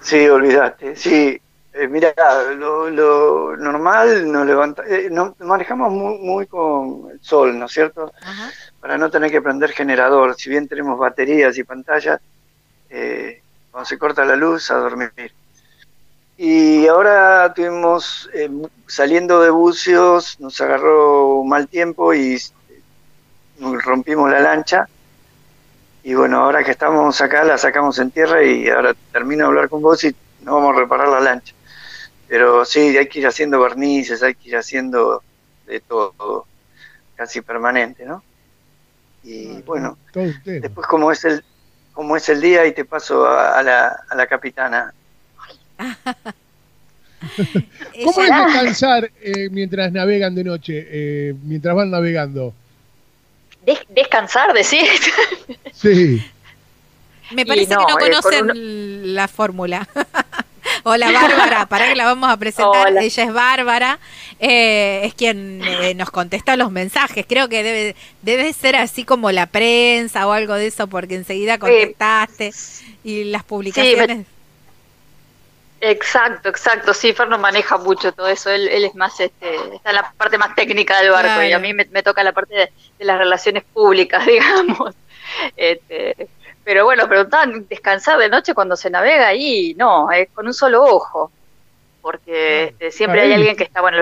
sí, 0.00 0.28
olvídate, 0.28 0.96
sí. 0.96 1.38
Eh, 1.74 1.88
mira, 1.88 2.14
lo, 2.54 2.90
lo 2.90 3.56
normal 3.56 4.30
nos 4.30 4.46
levanta, 4.46 4.84
nos 5.10 5.38
manejamos 5.40 5.90
muy, 5.90 6.18
muy, 6.18 6.46
con 6.46 7.10
el 7.10 7.18
sol, 7.22 7.58
¿no 7.58 7.66
es 7.66 7.72
cierto? 7.72 8.12
Ajá 8.22 8.50
para 8.82 8.98
no 8.98 9.12
tener 9.12 9.30
que 9.30 9.40
prender 9.40 9.70
generador. 9.70 10.34
Si 10.34 10.50
bien 10.50 10.66
tenemos 10.66 10.98
baterías 10.98 11.56
y 11.56 11.62
pantallas, 11.62 12.20
eh, 12.90 13.40
cuando 13.70 13.88
se 13.88 13.96
corta 13.96 14.24
la 14.24 14.34
luz, 14.34 14.72
a 14.72 14.74
dormir. 14.74 15.12
Y 16.36 16.88
ahora 16.88 17.52
tuvimos, 17.54 18.28
eh, 18.34 18.50
saliendo 18.88 19.40
de 19.40 19.50
bucios, 19.50 20.40
nos 20.40 20.60
agarró 20.60 21.44
mal 21.44 21.68
tiempo 21.68 22.12
y 22.12 22.42
rompimos 23.82 24.30
la 24.30 24.40
lancha. 24.40 24.88
Y 26.04 26.14
bueno, 26.14 26.38
ahora 26.38 26.64
que 26.64 26.72
estamos 26.72 27.20
acá, 27.20 27.44
la 27.44 27.56
sacamos 27.58 27.98
en 27.98 28.10
tierra 28.10 28.42
y 28.42 28.68
ahora 28.68 28.94
termino 29.12 29.44
de 29.44 29.48
hablar 29.48 29.68
con 29.68 29.82
vos 29.82 30.02
y 30.04 30.14
no 30.42 30.56
vamos 30.56 30.76
a 30.76 30.80
reparar 30.80 31.08
la 31.08 31.20
lancha. 31.20 31.54
Pero 32.26 32.64
sí, 32.64 32.96
hay 32.96 33.06
que 33.08 33.20
ir 33.20 33.26
haciendo 33.26 33.60
barnices, 33.60 34.22
hay 34.22 34.34
que 34.34 34.48
ir 34.48 34.56
haciendo 34.56 35.22
de 35.66 35.80
todo, 35.80 36.46
casi 37.14 37.40
permanente, 37.40 38.04
¿no? 38.04 38.22
Y 39.22 39.62
bueno, 39.62 39.96
después 40.44 40.86
como 40.88 41.12
es 41.12 41.24
el 41.24 41.44
como 41.92 42.16
es 42.16 42.28
el 42.28 42.40
día 42.40 42.66
y 42.66 42.72
te 42.72 42.84
paso 42.84 43.26
a, 43.28 43.62
la, 43.62 44.04
a 44.08 44.16
la 44.16 44.26
capitana. 44.26 44.92
¿Cómo 48.04 48.22
es 48.22 48.28
descansar 48.28 49.10
eh, 49.20 49.48
mientras 49.50 49.92
navegan 49.92 50.34
de 50.34 50.42
noche, 50.42 50.86
eh, 50.90 51.34
mientras 51.44 51.76
van 51.76 51.90
navegando? 51.90 52.54
Descansar, 53.88 54.52
decir. 54.52 54.86
Sí. 55.72 56.22
Me 57.30 57.46
parece 57.46 57.68
que 57.68 57.74
no 57.74 57.98
eh, 57.98 58.22
conocen 58.22 59.14
la 59.14 59.28
fórmula. 59.28 59.88
Hola 60.84 61.10
Bárbara, 61.10 61.66
para 61.66 61.88
que 61.88 61.94
la 61.94 62.04
vamos 62.04 62.30
a 62.30 62.36
presentar. 62.36 62.96
Ella 62.96 63.24
es 63.24 63.32
Bárbara, 63.32 63.98
eh, 64.40 65.02
es 65.04 65.14
quien 65.14 65.62
eh, 65.62 65.94
nos 65.94 66.10
contesta 66.10 66.56
los 66.56 66.70
mensajes. 66.70 67.24
Creo 67.28 67.48
que 67.48 67.62
debe, 67.62 67.96
debe 68.22 68.52
ser 68.52 68.76
así 68.76 69.04
como 69.04 69.30
la 69.30 69.46
prensa 69.46 70.26
o 70.26 70.32
algo 70.32 70.54
de 70.54 70.68
eso, 70.68 70.88
porque 70.88 71.14
enseguida 71.14 71.58
contestaste 71.58 72.52
y 73.04 73.24
las 73.24 73.44
publicaciones. 73.44 74.26
Exacto, 75.84 76.48
exacto. 76.48 76.94
Sí, 76.94 77.12
Fer 77.12 77.26
maneja 77.26 77.76
mucho 77.76 78.12
todo 78.12 78.28
eso. 78.28 78.50
Él, 78.50 78.68
él 78.68 78.84
es 78.84 78.94
más, 78.94 79.18
este, 79.18 79.56
está 79.74 79.90
en 79.90 79.96
la 79.96 80.12
parte 80.16 80.38
más 80.38 80.54
técnica 80.54 81.00
del 81.00 81.10
barco 81.10 81.42
y 81.42 81.52
a 81.52 81.58
mí 81.58 81.74
me, 81.74 82.02
toca 82.04 82.22
la 82.22 82.32
parte 82.32 82.54
de, 82.54 82.72
de, 83.00 83.04
las 83.04 83.18
relaciones 83.18 83.64
públicas, 83.64 84.24
digamos. 84.26 84.94
Este, 85.56 86.28
pero 86.62 86.84
bueno, 86.84 87.08
preguntaban 87.08 87.66
descansar 87.68 88.16
de 88.18 88.28
noche 88.28 88.54
cuando 88.54 88.76
se 88.76 88.90
navega 88.90 89.26
ahí, 89.26 89.74
no, 89.76 90.08
es 90.12 90.28
con 90.30 90.46
un 90.46 90.54
solo 90.54 90.84
ojo, 90.84 91.32
porque 92.00 92.66
este, 92.66 92.92
siempre 92.92 93.22
hay 93.22 93.32
alguien 93.32 93.56
que 93.56 93.64
está, 93.64 93.80
bueno, 93.80 93.98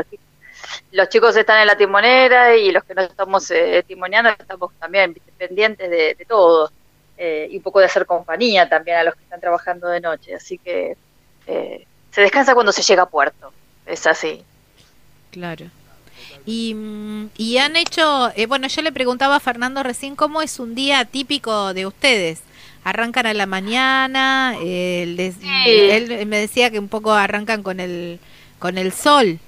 los, 0.93 1.09
chicos 1.09 1.35
están 1.35 1.61
en 1.61 1.67
la 1.67 1.79
timonera 1.79 2.55
y 2.57 2.73
los 2.73 2.85
que 2.85 2.95
no 2.95 3.01
estamos 3.01 3.51
eh, 3.51 3.83
timoneando 3.87 4.31
estamos 4.31 4.75
también 4.79 5.17
pendientes 5.39 5.89
de, 5.89 6.27
todo, 6.29 6.71
eh, 7.17 7.49
y 7.51 7.57
un 7.57 7.63
poco 7.63 7.81
de 7.81 7.87
hacer 7.87 8.05
compañía 8.05 8.69
también 8.69 8.99
a 8.99 9.05
los 9.05 9.15
que 9.15 9.23
están 9.23 9.41
trabajando 9.41 9.89
de 9.89 10.01
noche, 10.01 10.35
así 10.35 10.59
que 10.59 10.99
eh, 11.47 11.87
se 12.11 12.21
descansa 12.21 12.55
cuando 12.55 12.73
se 12.73 12.83
llega 12.83 13.03
a 13.03 13.09
puerto, 13.09 13.53
es 13.87 14.07
así. 14.07 14.43
Claro. 15.31 15.67
Y, 16.47 16.75
mm, 16.75 17.31
y 17.37 17.59
han 17.59 17.77
hecho, 17.77 18.33
eh, 18.35 18.47
bueno, 18.47 18.67
yo 18.67 18.83
le 18.83 18.93
preguntaba 18.93 19.37
a 19.37 19.41
Fernando 19.41 19.83
recién 19.83 20.17
cómo 20.17 20.43
es 20.43 20.59
un 20.59 20.75
día 20.75 21.05
típico 21.05 21.75
de 21.75 21.87
ustedes 21.87 22.43
arrancan 22.85 23.27
a 23.27 23.35
la 23.35 23.47
mañana, 23.47 24.55
él 24.61 25.35
me 26.27 26.39
decía 26.39 26.71
que 26.71 26.79
un 26.79 26.89
poco 26.89 27.13
arrancan 27.13 27.63
con 27.63 27.81
el, 27.81 28.19
con 28.59 28.79
el 28.79 28.93
sol. 28.93 29.39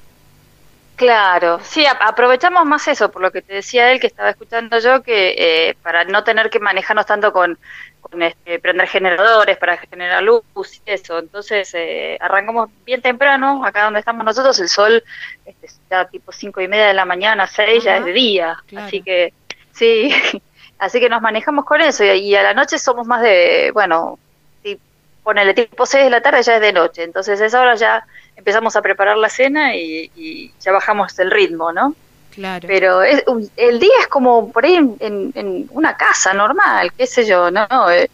Claro, 0.97 1.59
sí, 1.65 1.85
aprovechamos 1.87 2.65
más 2.65 2.87
eso, 2.87 3.11
por 3.11 3.23
lo 3.23 3.33
que 3.33 3.43
te 3.43 3.55
decía 3.55 3.91
él, 3.91 3.99
que 3.99 4.07
estaba 4.07 4.31
escuchando 4.31 4.79
yo, 4.79 5.03
que 5.03 5.35
eh, 5.37 5.77
para 5.83 6.05
no 6.05 6.23
tener 6.23 6.51
que 6.51 6.61
manejarnos 6.61 7.07
tanto 7.07 7.33
con, 7.33 7.59
este, 8.21 8.59
prender 8.59 8.89
generadores, 8.89 9.57
para 9.59 9.77
generar 9.77 10.23
luz 10.23 10.43
y 10.85 10.91
eso. 10.91 11.19
Entonces, 11.19 11.73
eh, 11.75 12.19
arrancamos 12.21 12.71
bien 12.85 13.01
temprano, 13.03 13.65
acá 13.65 13.85
donde 13.85 14.01
estamos 14.01 14.25
nosotros, 14.25 14.59
el 14.61 14.69
sol 14.69 15.03
este, 15.45 15.67
está 15.67 16.07
tipo 16.09 16.33
cinco 16.33 16.61
y 16.61 16.69
media 16.69 16.89
de 16.89 16.95
la 16.95 17.05
mañana, 17.05 17.47
seis, 17.47 17.85
ya 17.85 17.97
es 17.97 18.05
de 18.05 18.13
día. 18.13 18.63
Así 18.77 19.03
que, 19.03 19.33
sí, 19.73 20.13
Así 20.83 20.99
que 20.99 21.09
nos 21.09 21.23
manejamos 21.23 21.65
con 21.65 21.81
eso 21.81 22.03
y, 22.03 22.35
a 22.35 22.43
la 22.43 22.55
noche 22.55 22.77
somos 22.77 23.07
más 23.07 23.23
de, 23.23 23.71
bueno, 23.73 24.19
si 24.65 24.81
ponele 25.23 25.55
tipo 25.55 25.87
6 25.87 26.03
de 26.03 26.11
la 26.11 26.21
tarde 26.21 26.43
ya 26.43 26.57
es 26.57 26.61
de 26.61 26.73
noche, 26.73 27.05
entonces 27.05 27.41
a 27.41 27.47
esa 27.47 27.61
hora 27.61 27.77
ya 27.77 28.05
empezamos 28.35 28.75
a 28.75 28.83
preparar 28.83 29.17
la 29.17 29.29
cena 29.29 29.77
y, 29.77 30.53
ya 30.61 30.73
bajamos 30.73 31.17
el 31.21 31.31
ritmo, 31.31 31.73
¿no? 31.73 31.95
Claro. 32.33 32.67
Pero 32.67 33.03
es, 33.03 33.23
el 33.57 33.79
día 33.79 33.93
es 34.01 34.07
como 34.09 34.51
por 34.51 34.65
ahí 34.65 34.77
en, 34.77 35.69
una 35.71 35.97
casa 35.97 36.33
normal, 36.33 36.93
qué 36.97 37.07
sé 37.07 37.27
yo, 37.27 37.51
¿no? 37.51 37.91
Eh, 37.91 38.11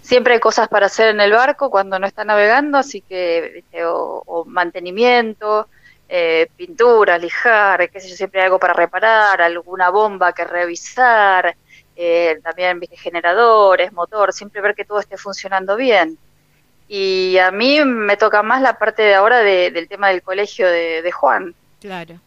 siempre 0.00 0.34
hay 0.34 0.40
cosas 0.40 0.68
para 0.68 0.86
hacer 0.86 1.08
en 1.08 1.20
el 1.20 1.32
barco 1.32 1.68
cuando 1.68 1.98
no 1.98 2.06
está 2.06 2.24
navegando, 2.24 2.78
así 2.78 3.00
que, 3.02 3.64
o, 3.84 4.44
mantenimiento, 4.46 5.68
eh, 6.08 6.48
pintura, 6.56 7.18
lijar, 7.18 7.90
qué 7.90 8.00
sé 8.00 8.08
yo, 8.08 8.16
siempre 8.16 8.40
hay 8.40 8.46
algo 8.46 8.58
para 8.58 8.74
reparar, 8.74 9.42
alguna 9.42 9.90
bomba 9.90 10.32
que 10.32 10.44
revisar, 10.44 11.54
eh, 11.96 12.38
también 12.44 12.80
generadores, 12.92 13.92
motor, 13.92 14.32
siempre 14.32 14.60
ver 14.60 14.76
que 14.76 14.84
todo 14.84 15.00
esté 15.00 15.16
funcionando 15.16 15.74
bien. 15.74 16.16
Y 16.88 17.36
a 17.38 17.50
mí 17.50 17.84
me 17.84 18.16
toca 18.16 18.42
más 18.42 18.62
la 18.62 18.78
parte 18.78 19.02
de 19.02 19.14
ahora 19.14 19.40
del 19.40 19.88
tema 19.88 20.08
del 20.08 20.22
colegio 20.22 20.68
de, 20.68 21.10
Juan. 21.12 21.54
Claro. 21.80 22.18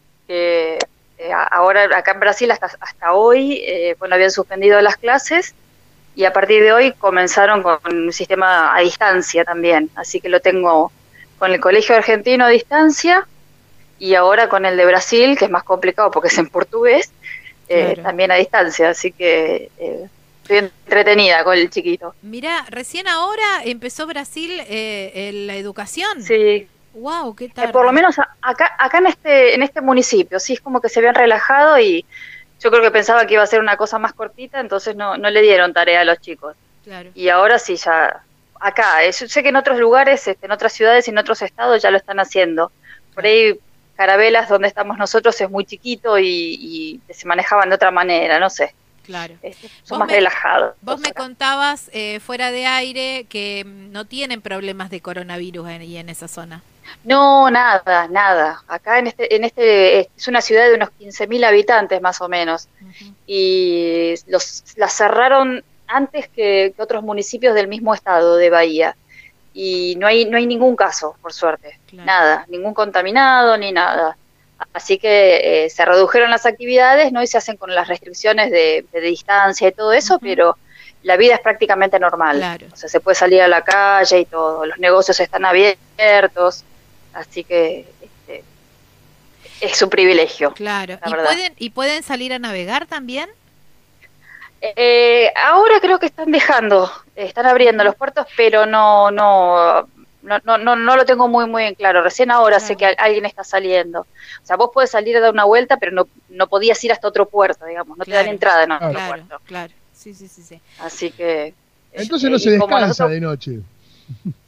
Eh, 1.22 1.30
ahora 1.52 1.84
acá 1.96 2.12
en 2.12 2.20
Brasil 2.20 2.50
hasta, 2.50 2.66
hasta 2.80 3.12
hoy, 3.12 3.62
eh, 3.64 3.94
bueno, 4.00 4.16
habían 4.16 4.32
suspendido 4.32 4.80
las 4.80 4.96
clases 4.96 5.54
y 6.16 6.24
a 6.24 6.32
partir 6.32 6.62
de 6.64 6.72
hoy 6.72 6.92
comenzaron 6.92 7.62
con 7.62 7.78
un 7.86 8.12
sistema 8.12 8.74
a 8.74 8.80
distancia 8.80 9.44
también. 9.44 9.88
Así 9.94 10.20
que 10.20 10.28
lo 10.28 10.40
tengo 10.40 10.90
con 11.38 11.52
el 11.52 11.60
colegio 11.60 11.94
argentino 11.94 12.44
a 12.44 12.48
distancia 12.48 13.28
y 14.00 14.16
ahora 14.16 14.48
con 14.48 14.66
el 14.66 14.76
de 14.76 14.84
Brasil, 14.84 15.38
que 15.38 15.44
es 15.44 15.50
más 15.50 15.62
complicado 15.62 16.10
porque 16.10 16.26
es 16.26 16.36
en 16.38 16.48
portugués, 16.48 17.12
eh, 17.68 17.96
también 18.02 18.32
a 18.32 18.34
distancia, 18.34 18.90
así 18.90 19.12
que 19.12 19.70
eh, 19.78 20.08
estoy 20.42 20.56
entretenida 20.58 21.44
con 21.44 21.56
el 21.56 21.70
chiquito. 21.70 22.16
Mira, 22.20 22.66
recién 22.68 23.06
ahora 23.06 23.62
empezó 23.64 24.08
Brasil 24.08 24.60
eh, 24.68 25.30
la 25.46 25.54
educación. 25.54 26.20
Sí. 26.20 26.66
Wow, 26.94 27.34
qué 27.34 27.48
tal. 27.48 27.70
por 27.72 27.84
lo 27.84 27.92
menos 27.92 28.16
acá, 28.18 28.76
acá 28.78 28.98
en 28.98 29.06
este, 29.06 29.54
en 29.54 29.62
este 29.62 29.80
municipio, 29.80 30.38
sí 30.38 30.54
es 30.54 30.60
como 30.60 30.80
que 30.80 30.88
se 30.88 31.00
habían 31.00 31.14
relajado 31.14 31.78
y 31.78 32.04
yo 32.60 32.70
creo 32.70 32.82
que 32.82 32.90
pensaba 32.90 33.26
que 33.26 33.34
iba 33.34 33.42
a 33.42 33.46
ser 33.46 33.60
una 33.60 33.76
cosa 33.76 33.98
más 33.98 34.12
cortita, 34.12 34.60
entonces 34.60 34.94
no, 34.94 35.16
no 35.16 35.30
le 35.30 35.42
dieron 35.42 35.72
tarea 35.72 36.02
a 36.02 36.04
los 36.04 36.20
chicos. 36.20 36.56
Claro. 36.84 37.10
Y 37.14 37.28
ahora 37.28 37.58
sí 37.58 37.76
ya 37.76 38.22
acá, 38.62 39.04
yo 39.04 39.28
sé 39.28 39.42
que 39.42 39.48
en 39.48 39.56
otros 39.56 39.78
lugares, 39.78 40.26
este, 40.26 40.46
en 40.46 40.52
otras 40.52 40.72
ciudades 40.72 41.06
y 41.08 41.10
en 41.10 41.18
otros 41.18 41.42
estados 41.42 41.82
ya 41.82 41.90
lo 41.90 41.96
están 41.96 42.20
haciendo. 42.20 42.70
Por 43.14 43.26
ahí 43.26 43.58
Carabelas, 43.96 44.48
donde 44.48 44.68
estamos 44.68 44.96
nosotros, 44.98 45.38
es 45.40 45.50
muy 45.50 45.64
chiquito 45.64 46.18
y, 46.18 47.00
se 47.10 47.26
manejaban 47.26 47.68
de 47.68 47.74
otra 47.74 47.90
manera, 47.90 48.38
no 48.38 48.48
sé. 48.48 48.74
Claro. 49.04 49.34
Este, 49.42 49.68
son 49.82 49.98
más 49.98 50.10
relajados. 50.10 50.74
Vos 50.80 51.00
me 51.00 51.12
contabas 51.12 51.90
eh, 51.92 52.20
fuera 52.20 52.52
de 52.52 52.66
aire 52.66 53.26
que 53.28 53.64
mm, 53.66 53.90
no 53.90 54.06
tienen 54.06 54.40
problemas 54.40 54.90
de 54.90 55.00
coronavirus 55.00 55.66
ahí 55.66 55.96
en 55.96 56.08
esa 56.08 56.28
zona. 56.28 56.62
No, 57.04 57.50
nada, 57.50 58.08
nada. 58.08 58.62
Acá 58.68 58.98
en 58.98 59.08
este, 59.08 59.34
en 59.34 59.44
este 59.44 60.00
es 60.16 60.28
una 60.28 60.40
ciudad 60.40 60.68
de 60.68 60.74
unos 60.74 60.90
15.000 61.00 61.44
habitantes 61.44 62.00
más 62.00 62.20
o 62.20 62.28
menos. 62.28 62.68
Y 63.26 64.14
los 64.26 64.64
la 64.76 64.88
cerraron 64.88 65.64
antes 65.86 66.28
que, 66.28 66.74
otros 66.78 67.02
municipios 67.02 67.54
del 67.54 67.68
mismo 67.68 67.94
estado 67.94 68.36
de 68.36 68.50
Bahía. 68.50 68.96
Y 69.54 69.96
no 69.98 70.06
hay 70.06 70.24
no 70.24 70.38
hay 70.38 70.46
ningún 70.46 70.76
caso, 70.76 71.16
por 71.20 71.32
suerte, 71.32 71.78
nada, 71.92 72.46
ningún 72.48 72.72
contaminado 72.72 73.56
ni 73.58 73.72
nada. 73.72 74.16
Así 74.72 74.98
que 74.98 75.64
eh, 75.64 75.70
se 75.70 75.84
redujeron 75.84 76.30
las 76.30 76.46
actividades, 76.46 77.12
¿no? 77.12 77.22
Y 77.22 77.26
se 77.26 77.36
hacen 77.38 77.56
con 77.56 77.74
las 77.74 77.88
restricciones 77.88 78.50
de, 78.50 78.86
distancia 79.02 79.68
y 79.68 79.72
todo 79.72 79.92
eso, 79.92 80.18
pero 80.20 80.56
la 81.02 81.16
vida 81.16 81.34
es 81.34 81.40
prácticamente 81.40 81.98
normal. 81.98 82.60
O 82.72 82.76
sea, 82.76 82.88
se 82.88 83.00
puede 83.00 83.16
salir 83.16 83.42
a 83.42 83.48
la 83.48 83.62
calle 83.62 84.20
y 84.20 84.24
todo, 84.24 84.64
los 84.64 84.78
negocios 84.78 85.18
están 85.20 85.44
abiertos, 85.44 86.64
así 87.14 87.44
que 87.44 87.86
este, 88.00 88.44
es 89.60 89.82
un 89.82 89.90
privilegio. 89.90 90.52
Claro. 90.52 90.98
¿Y 91.04 91.10
pueden, 91.10 91.54
¿Y 91.58 91.70
pueden 91.70 92.02
salir 92.02 92.32
a 92.32 92.38
navegar 92.38 92.86
también? 92.86 93.30
Eh, 94.60 95.32
ahora 95.34 95.80
creo 95.80 95.98
que 95.98 96.06
están 96.06 96.30
dejando, 96.30 96.90
están 97.16 97.46
abriendo 97.46 97.82
los 97.82 97.96
puertos, 97.96 98.26
pero 98.36 98.64
no, 98.64 99.10
no, 99.10 99.88
no, 100.22 100.38
no, 100.44 100.58
no, 100.58 100.76
no 100.76 100.96
lo 100.96 101.04
tengo 101.04 101.26
muy, 101.26 101.46
muy 101.46 101.64
en 101.64 101.74
claro. 101.74 102.00
Recién 102.02 102.30
ahora 102.30 102.60
sé 102.60 102.76
que 102.76 102.86
alguien 102.86 103.24
está 103.24 103.42
saliendo. 103.42 104.02
O 104.02 104.46
sea, 104.46 104.56
vos 104.56 104.70
puedes 104.72 104.90
salir 104.90 105.16
a 105.16 105.20
dar 105.20 105.32
una 105.32 105.44
vuelta, 105.44 105.78
pero 105.78 105.90
no, 105.90 106.06
no 106.28 106.46
podías 106.46 106.82
ir 106.84 106.92
hasta 106.92 107.08
otro 107.08 107.28
puerto, 107.28 107.66
digamos. 107.66 107.98
No 107.98 108.04
te 108.04 108.12
dan 108.12 108.28
entrada 108.28 108.62
en 108.62 108.70
otro 108.70 108.90
claro, 108.90 109.08
puerto. 109.08 109.40
Claro, 109.46 109.72
sí, 109.92 110.14
sí, 110.14 110.28
sí, 110.28 110.42
sí. 110.42 110.60
Así 110.78 111.10
que... 111.10 111.54
Entonces 111.92 112.30
no 112.30 112.38
se 112.38 112.52
descansa 112.52 113.08
de 113.08 113.20
noche. 113.20 113.58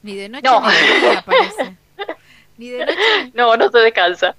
Ni 0.03 0.15
de 0.15 0.29
noche 0.29 0.49
ni 0.49 0.73
de 0.73 1.11
día, 1.11 1.25
parece. 1.27 1.77
Ni 2.57 2.69
de 2.71 2.87
noche. 2.87 2.99
No, 3.35 3.57
no 3.57 3.71
se 3.71 3.79
descansa. 3.79 4.37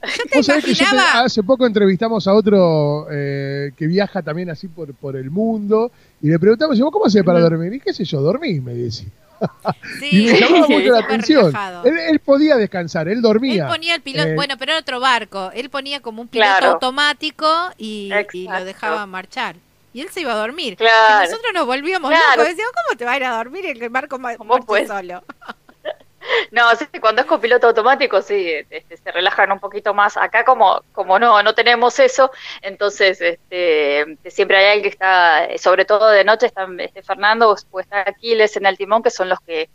hace 1.15 1.43
poco 1.43 1.65
entrevistamos 1.65 2.27
a 2.27 2.33
otro 2.33 3.07
eh, 3.11 3.71
que 3.77 3.87
viaja 3.87 4.21
también 4.21 4.49
así 4.49 4.67
por, 4.67 4.93
por 4.93 5.15
el 5.15 5.29
mundo 5.29 5.91
y 6.21 6.29
le 6.29 6.39
preguntamos, 6.39 6.79
¿cómo 6.91 7.05
hace 7.05 7.23
para 7.23 7.39
dormir? 7.39 7.73
Y 7.73 7.79
qué 7.79 7.93
sé 7.93 8.05
yo, 8.05 8.21
dormí, 8.21 8.59
me 8.59 8.73
decía. 8.73 9.09
Sí, 9.99 10.09
y 10.11 10.31
me 10.31 10.39
llamaba 10.39 10.67
mucho 10.67 10.91
la 10.91 10.99
atención. 10.99 11.53
Él, 11.83 12.19
podía 12.19 12.55
descansar, 12.55 13.07
él 13.07 13.21
dormía. 13.21 13.65
Él 13.65 13.69
ponía 13.69 13.95
el 13.95 14.01
piloto, 14.01 14.29
eh, 14.29 14.35
bueno, 14.35 14.55
pero 14.57 14.71
era 14.71 14.79
otro 14.79 14.99
barco. 14.99 15.51
Él 15.53 15.69
ponía 15.69 16.01
como 16.01 16.21
un 16.21 16.27
piloto 16.27 16.65
automático 16.65 17.47
y, 17.77 18.09
lo 18.33 18.65
dejaba 18.65 19.05
marchar. 19.05 19.57
Y 19.93 20.01
él 20.01 20.09
se 20.09 20.21
iba 20.21 20.33
a 20.33 20.37
dormir. 20.37 20.77
nosotros 20.79 21.53
nos 21.53 21.65
volvíamos 21.65 22.11
locos. 22.11 22.47
Decíamos, 22.47 22.73
¿cómo 22.73 22.97
te 22.97 23.05
va 23.05 23.11
a 23.11 23.17
ir 23.17 23.23
a 23.23 23.37
dormir 23.37 23.65
el 23.65 23.89
barco 23.89 24.19
marcha 24.19 24.87
solo? 24.87 25.23
No, 26.51 26.73
sí, 26.75 26.85
cuando 26.99 27.21
es 27.21 27.27
con 27.27 27.41
piloto 27.41 27.67
automático, 27.67 28.21
sí, 28.21 28.51
este, 28.69 28.97
se 28.97 29.11
relajan 29.11 29.51
un 29.51 29.59
poquito 29.59 29.93
más. 29.93 30.17
Acá 30.17 30.43
como, 30.43 30.81
como 30.91 31.19
no, 31.19 31.41
no 31.43 31.53
tenemos 31.55 31.99
eso, 31.99 32.31
entonces 32.61 33.21
este, 33.21 34.17
siempre 34.27 34.57
hay 34.57 34.65
alguien 34.65 34.83
que 34.83 34.89
está, 34.89 35.47
sobre 35.57 35.85
todo 35.85 36.09
de 36.09 36.23
noche, 36.23 36.47
está 36.47 36.67
este, 36.79 37.03
Fernando 37.03 37.55
o 37.71 37.79
está 37.79 38.01
Aquiles 38.01 38.55
en 38.57 38.65
el 38.65 38.77
timón, 38.77 39.03
que 39.03 39.11
son 39.11 39.29
los 39.29 39.39
que 39.41 39.69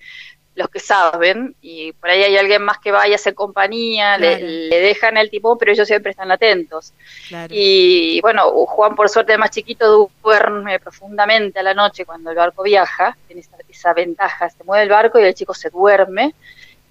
los 0.61 0.69
que 0.69 0.79
saben, 0.79 1.57
y 1.61 1.93
por 1.93 2.11
ahí 2.11 2.23
hay 2.23 2.37
alguien 2.37 2.63
más 2.63 2.79
que 2.79 2.93
vaya 2.93 3.15
a 3.15 3.17
hacer 3.17 3.35
compañía, 3.35 4.19
le, 4.19 4.69
dejan 4.69 5.17
el 5.17 5.31
timón, 5.31 5.59
pero 5.59 5.73
ellos 5.73 5.89
siempre 5.89 6.11
están 6.11 6.31
atentos. 6.31 6.93
Y 7.49 8.21
bueno, 8.21 8.51
Juan 8.67 8.95
por 8.95 9.09
suerte 9.09 9.37
más 9.39 9.51
chiquito 9.51 10.11
duerme 10.23 10.79
profundamente 10.79 11.59
a 11.59 11.63
la 11.63 11.75
noche 11.75 12.05
cuando 12.05 12.31
el 12.31 12.37
barco 12.37 12.63
viaja, 12.63 13.17
tiene 13.27 13.43
esa, 13.69 13.93
ventaja, 13.95 14.51
se 14.51 14.63
mueve 14.65 14.85
el 14.85 14.91
barco 14.91 15.19
y 15.19 15.25
el 15.25 15.35
chico 15.35 15.55
se 15.55 15.71
duerme. 15.71 16.35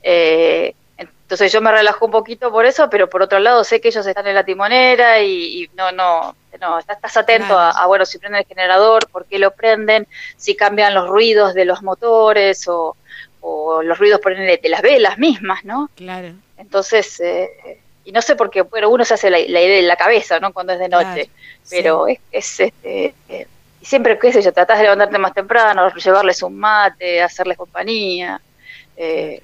Eh, 0.01 0.73
entonces 0.97 1.53
yo 1.53 1.62
me 1.62 1.71
relajo 1.71 2.05
un 2.05 2.12
poquito 2.12 2.51
por 2.51 2.65
eso, 2.65 2.89
pero 2.89 3.08
por 3.08 3.21
otro 3.21 3.38
lado 3.38 3.63
sé 3.63 3.79
que 3.79 3.89
ellos 3.89 4.03
están 4.05 4.25
en 4.25 4.34
la 4.34 4.43
timonera 4.43 5.21
y, 5.21 5.69
no, 5.75 5.91
no, 5.91 6.36
no, 6.60 6.79
estás, 6.79 7.17
atento 7.17 7.58
a, 7.58 7.86
bueno, 7.86 8.03
si 8.03 8.17
prenden 8.17 8.39
el 8.39 8.47
generador, 8.47 9.08
por 9.10 9.25
qué 9.25 9.38
lo 9.38 9.51
prenden, 9.51 10.08
si 10.38 10.55
cambian 10.55 10.95
los 10.95 11.08
ruidos 11.08 11.53
de 11.53 11.65
los 11.65 11.84
motores 11.84 12.67
o, 12.67 12.97
o 13.41 13.82
los 13.82 13.97
ruidos 13.97 14.19
por 14.19 14.36
de 14.36 14.60
las 14.63 14.82
velas 14.82 15.17
mismas, 15.17 15.63
¿no? 15.63 15.89
Claro. 15.95 16.34
Entonces, 16.58 17.19
eh, 17.19 17.80
y 18.06 18.12
no 18.12 18.21
sé 18.21 18.36
por 18.36 18.49
qué, 18.49 18.62
bueno, 18.62 18.89
uno 18.89 19.06
se 19.06 19.13
hace 19.13 19.30
la, 19.30 19.39
idea 19.39 19.80
en 19.80 19.88
la 19.88 19.95
cabeza, 19.95 20.39
¿no? 20.39 20.52
Cuando 20.52 20.73
es 20.73 20.80
de 20.80 20.89
noche, 20.89 21.30
pero 21.69 22.08
es, 22.08 22.19
este, 22.32 22.73
eh, 22.84 23.47
y 23.82 23.86
siempre, 23.86 24.17
qué 24.19 24.34
sé 24.34 24.41
yo, 24.41 24.52
tratás 24.52 24.78
de 24.78 24.84
levantarte 24.84 25.17
más 25.17 25.34
temprano, 25.34 25.93
llevarles 25.93 26.43
un 26.43 26.58
mate, 26.58 27.21
hacerles 27.21 27.58
compañía, 27.58 28.41
eh, 28.97 29.41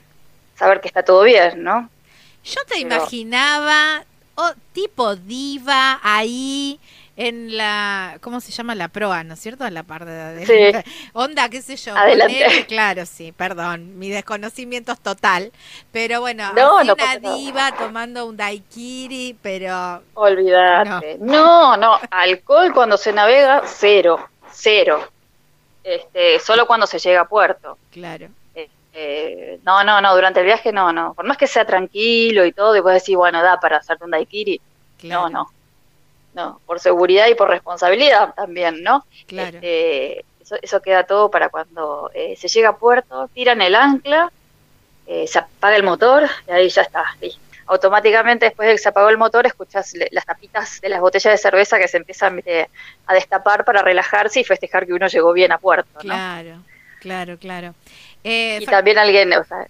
saber 0.55 0.81
que 0.81 0.87
está 0.87 1.03
todo 1.03 1.23
bien, 1.23 1.63
¿no? 1.63 1.89
Yo 2.43 2.61
te 2.67 2.79
imaginaba, 2.79 4.03
oh, 4.35 4.51
tipo 4.73 5.15
diva 5.15 5.99
ahí, 6.03 6.79
en 7.17 7.55
la, 7.55 8.17
¿cómo 8.21 8.41
se 8.41 8.51
llama? 8.51 8.75
La 8.75 8.89
proa, 8.89 9.23
¿no 9.23 9.35
es 9.35 9.39
cierto? 9.39 9.65
En 9.65 9.73
la 9.73 9.83
parte 9.83 10.09
de, 10.09 10.45
sí. 10.45 10.89
onda, 11.13 11.47
qué 11.49 11.61
sé 11.61 11.77
yo. 11.77 11.95
Adelante. 11.95 12.65
claro, 12.67 13.05
sí, 13.05 13.31
perdón, 13.31 13.97
mi 13.97 14.09
desconocimiento 14.09 14.91
es 14.91 14.99
total. 14.99 15.51
Pero 15.91 16.19
bueno, 16.21 16.51
no, 16.53 16.81
una 16.81 17.17
diva 17.17 17.71
tomando 17.77 18.25
un 18.25 18.35
daiquiri, 18.35 19.37
pero... 19.41 20.01
Olvídate. 20.13 21.17
No. 21.19 21.77
no, 21.77 21.99
alcohol 22.11 22.73
cuando 22.73 22.97
se 22.97 23.13
navega, 23.13 23.61
cero, 23.65 24.29
cero. 24.51 25.07
Este, 25.83 26.39
solo 26.39 26.67
cuando 26.67 26.85
se 26.87 26.99
llega 26.99 27.21
a 27.21 27.27
puerto. 27.27 27.77
Claro. 27.91 28.27
Este, 28.53 29.59
no, 29.63 29.83
no, 29.85 30.01
no, 30.01 30.15
durante 30.15 30.41
el 30.41 30.47
viaje 30.47 30.73
no, 30.73 30.91
no. 30.91 31.13
Por 31.13 31.25
más 31.25 31.37
que 31.37 31.47
sea 31.47 31.63
tranquilo 31.63 32.43
y 32.45 32.51
todo, 32.51 32.75
y 32.75 32.81
puedes 32.81 33.03
decir, 33.03 33.15
bueno, 33.15 33.41
da 33.41 33.57
para 33.59 33.77
hacerte 33.77 34.03
un 34.03 34.11
daiquiri. 34.11 34.59
No, 35.03 35.29
no 35.29 35.49
no, 36.35 36.59
por 36.65 36.79
seguridad 36.79 37.27
y 37.27 37.35
por 37.35 37.49
responsabilidad 37.49 38.33
también, 38.35 38.83
¿no? 38.83 39.05
Claro. 39.25 39.57
Este, 39.57 40.25
eso, 40.61 40.81
queda 40.81 41.03
todo 41.05 41.31
para 41.31 41.49
cuando 41.49 42.11
eh, 42.13 42.35
se 42.37 42.49
llega 42.49 42.69
a 42.69 42.77
puerto, 42.77 43.29
tiran 43.33 43.61
el 43.61 43.73
ancla, 43.73 44.31
eh, 45.07 45.25
se 45.27 45.39
apaga 45.39 45.77
el 45.77 45.83
motor 45.83 46.27
y 46.47 46.51
ahí 46.51 46.69
ya 46.69 46.81
está. 46.81 47.05
Automáticamente 47.67 48.45
después 48.45 48.67
de 48.67 48.73
que 48.73 48.79
se 48.79 48.89
apagó 48.89 49.09
el 49.09 49.17
motor 49.17 49.47
escuchas 49.47 49.93
las 50.11 50.25
tapitas 50.25 50.81
de 50.81 50.89
las 50.89 50.99
botellas 50.99 51.33
de 51.33 51.37
cerveza 51.37 51.79
que 51.79 51.87
se 51.87 51.97
empiezan 51.97 52.43
a 53.07 53.13
destapar 53.13 53.65
para 53.65 53.81
relajarse 53.81 54.41
y 54.41 54.43
festejar 54.43 54.85
que 54.85 54.93
uno 54.93 55.07
llegó 55.07 55.33
bien 55.33 55.51
a 55.51 55.57
puerto. 55.57 55.89
¿no? 55.95 56.01
Claro, 56.01 56.61
claro, 56.99 57.37
claro. 57.39 57.73
Eh, 58.23 58.59
y 58.61 58.65
también 58.65 58.99
alguien, 58.99 59.33
o 59.33 59.43
sea, 59.45 59.67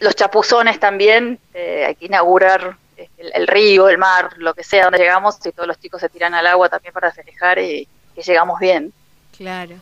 los 0.00 0.16
chapuzones 0.16 0.80
también, 0.80 1.38
hay 1.54 1.94
que 1.94 2.06
inaugurar 2.06 2.76
el, 3.16 3.46
río, 3.46 3.88
el 3.88 3.98
mar, 3.98 4.30
lo 4.38 4.54
que 4.54 4.64
sea, 4.64 4.84
donde 4.84 4.98
llegamos, 4.98 5.38
y 5.44 5.52
todos 5.52 5.66
los 5.66 5.78
chicos 5.78 6.00
se 6.00 6.08
tiran 6.08 6.34
al 6.34 6.46
agua 6.46 6.68
también 6.68 6.92
para 6.92 7.12
festejar 7.12 7.58
y 7.58 7.88
que 8.14 8.22
llegamos 8.22 8.58
bien. 8.60 8.92
Claro. 9.36 9.76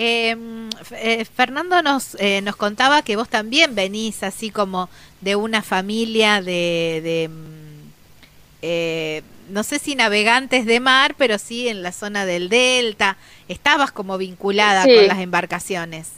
Em, 0.00 0.70
eh, 0.92 1.24
Fernando 1.24 1.82
nos, 1.82 2.14
eh, 2.20 2.40
nos 2.42 2.54
contaba 2.54 3.02
que 3.02 3.16
vos 3.16 3.28
también 3.28 3.74
venís 3.74 4.22
así 4.22 4.50
como 4.50 4.88
de 5.20 5.34
una 5.34 5.60
familia 5.60 6.40
de, 6.40 7.28
mm, 7.28 7.88
eh, 8.62 9.22
no 9.48 9.64
sé 9.64 9.80
si 9.80 9.96
navegantes 9.96 10.66
de 10.66 10.78
mar, 10.78 11.16
pero 11.18 11.36
sí 11.38 11.68
en 11.68 11.82
la 11.82 11.90
zona 11.90 12.26
del 12.26 12.48
delta. 12.48 13.16
Estabas 13.48 13.90
como 13.90 14.18
vinculada 14.18 14.84
con 14.84 15.08
las 15.08 15.18
embarcaciones. 15.18 16.12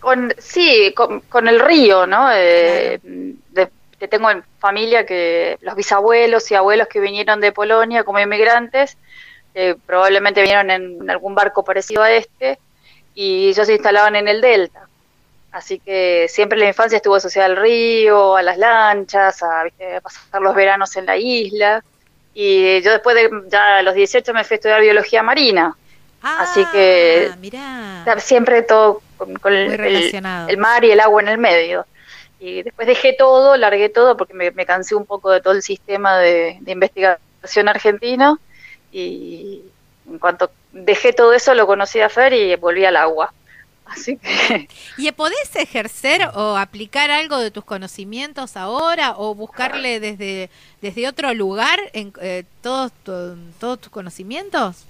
Con, 0.00 0.34
sí, 0.38 0.92
con, 0.94 1.48
el 1.48 1.60
río, 1.60 2.06
¿no? 2.06 2.28
de, 2.28 3.00
que 3.98 4.08
tengo 4.08 4.30
en 4.30 4.42
familia 4.58 5.06
que 5.06 5.58
los 5.60 5.74
bisabuelos 5.74 6.50
y 6.50 6.54
abuelos 6.54 6.88
que 6.88 7.00
vinieron 7.00 7.40
de 7.40 7.52
Polonia 7.52 8.04
como 8.04 8.20
inmigrantes, 8.20 8.96
probablemente 9.86 10.42
vinieron 10.42 10.70
en 10.70 11.10
algún 11.10 11.34
barco 11.34 11.64
parecido 11.64 12.02
a 12.02 12.10
este, 12.12 12.58
y 13.14 13.48
ellos 13.48 13.66
se 13.66 13.72
instalaban 13.72 14.14
en 14.16 14.28
el 14.28 14.40
delta. 14.40 14.86
Así 15.50 15.78
que 15.78 16.26
siempre 16.28 16.58
la 16.58 16.68
infancia 16.68 16.96
estuvo 16.96 17.14
asociada 17.14 17.46
al 17.46 17.56
río, 17.56 18.36
a 18.36 18.42
las 18.42 18.58
lanchas, 18.58 19.42
a, 19.42 19.64
pasar 20.02 20.42
los 20.42 20.54
veranos 20.54 20.94
en 20.96 21.06
la 21.06 21.16
isla. 21.16 21.82
Y 22.34 22.82
yo 22.82 22.90
después 22.92 23.16
de 23.16 23.30
ya 23.48 23.78
a 23.78 23.82
los 23.82 23.94
18 23.94 24.34
me 24.34 24.44
fui 24.44 24.54
a 24.54 24.56
estudiar 24.56 24.82
biología 24.82 25.22
marina. 25.22 25.74
Así 26.20 26.62
que 26.72 27.30
ah, 27.56 28.16
siempre 28.18 28.62
todo 28.62 29.00
con, 29.16 29.54
el, 29.54 30.58
mar 30.58 30.84
y 30.84 30.90
el 30.90 31.00
agua 31.00 31.22
en 31.22 31.28
el 31.28 31.38
medio. 31.38 31.86
Y 32.38 32.62
después 32.62 32.86
dejé 32.86 33.14
todo, 33.14 33.56
largué 33.56 33.88
todo 33.88 34.16
porque 34.16 34.34
me, 34.34 34.66
cansé 34.66 34.94
un 34.94 35.06
poco 35.06 35.30
de 35.30 35.40
todo 35.40 35.54
el 35.54 35.62
sistema 35.62 36.18
de, 36.18 36.58
investigación 36.66 37.68
argentino 37.68 38.38
y 38.92 39.62
en 40.08 40.18
cuanto 40.18 40.50
dejé 40.72 41.12
todo 41.12 41.32
eso 41.32 41.54
lo 41.54 41.66
conocí 41.66 42.00
a 42.00 42.08
Fer 42.08 42.34
y 42.34 42.54
volví 42.56 42.84
al 42.84 42.96
agua. 42.96 43.32
Así 43.86 44.16
que... 44.16 44.68
¿Y 44.98 45.10
podés 45.12 45.54
ejercer 45.54 46.28
o 46.34 46.56
aplicar 46.56 47.10
algo 47.10 47.38
de 47.38 47.52
tus 47.52 47.64
conocimientos 47.64 48.56
ahora 48.56 49.14
o 49.16 49.34
buscarle 49.34 50.00
desde, 50.00 50.50
desde 50.82 51.08
otro 51.08 51.32
lugar 51.34 51.78
en, 51.92 52.12
eh, 52.20 52.44
todos, 52.62 52.90
todos 53.04 53.80
tus 53.80 53.90
conocimientos? 53.90 54.84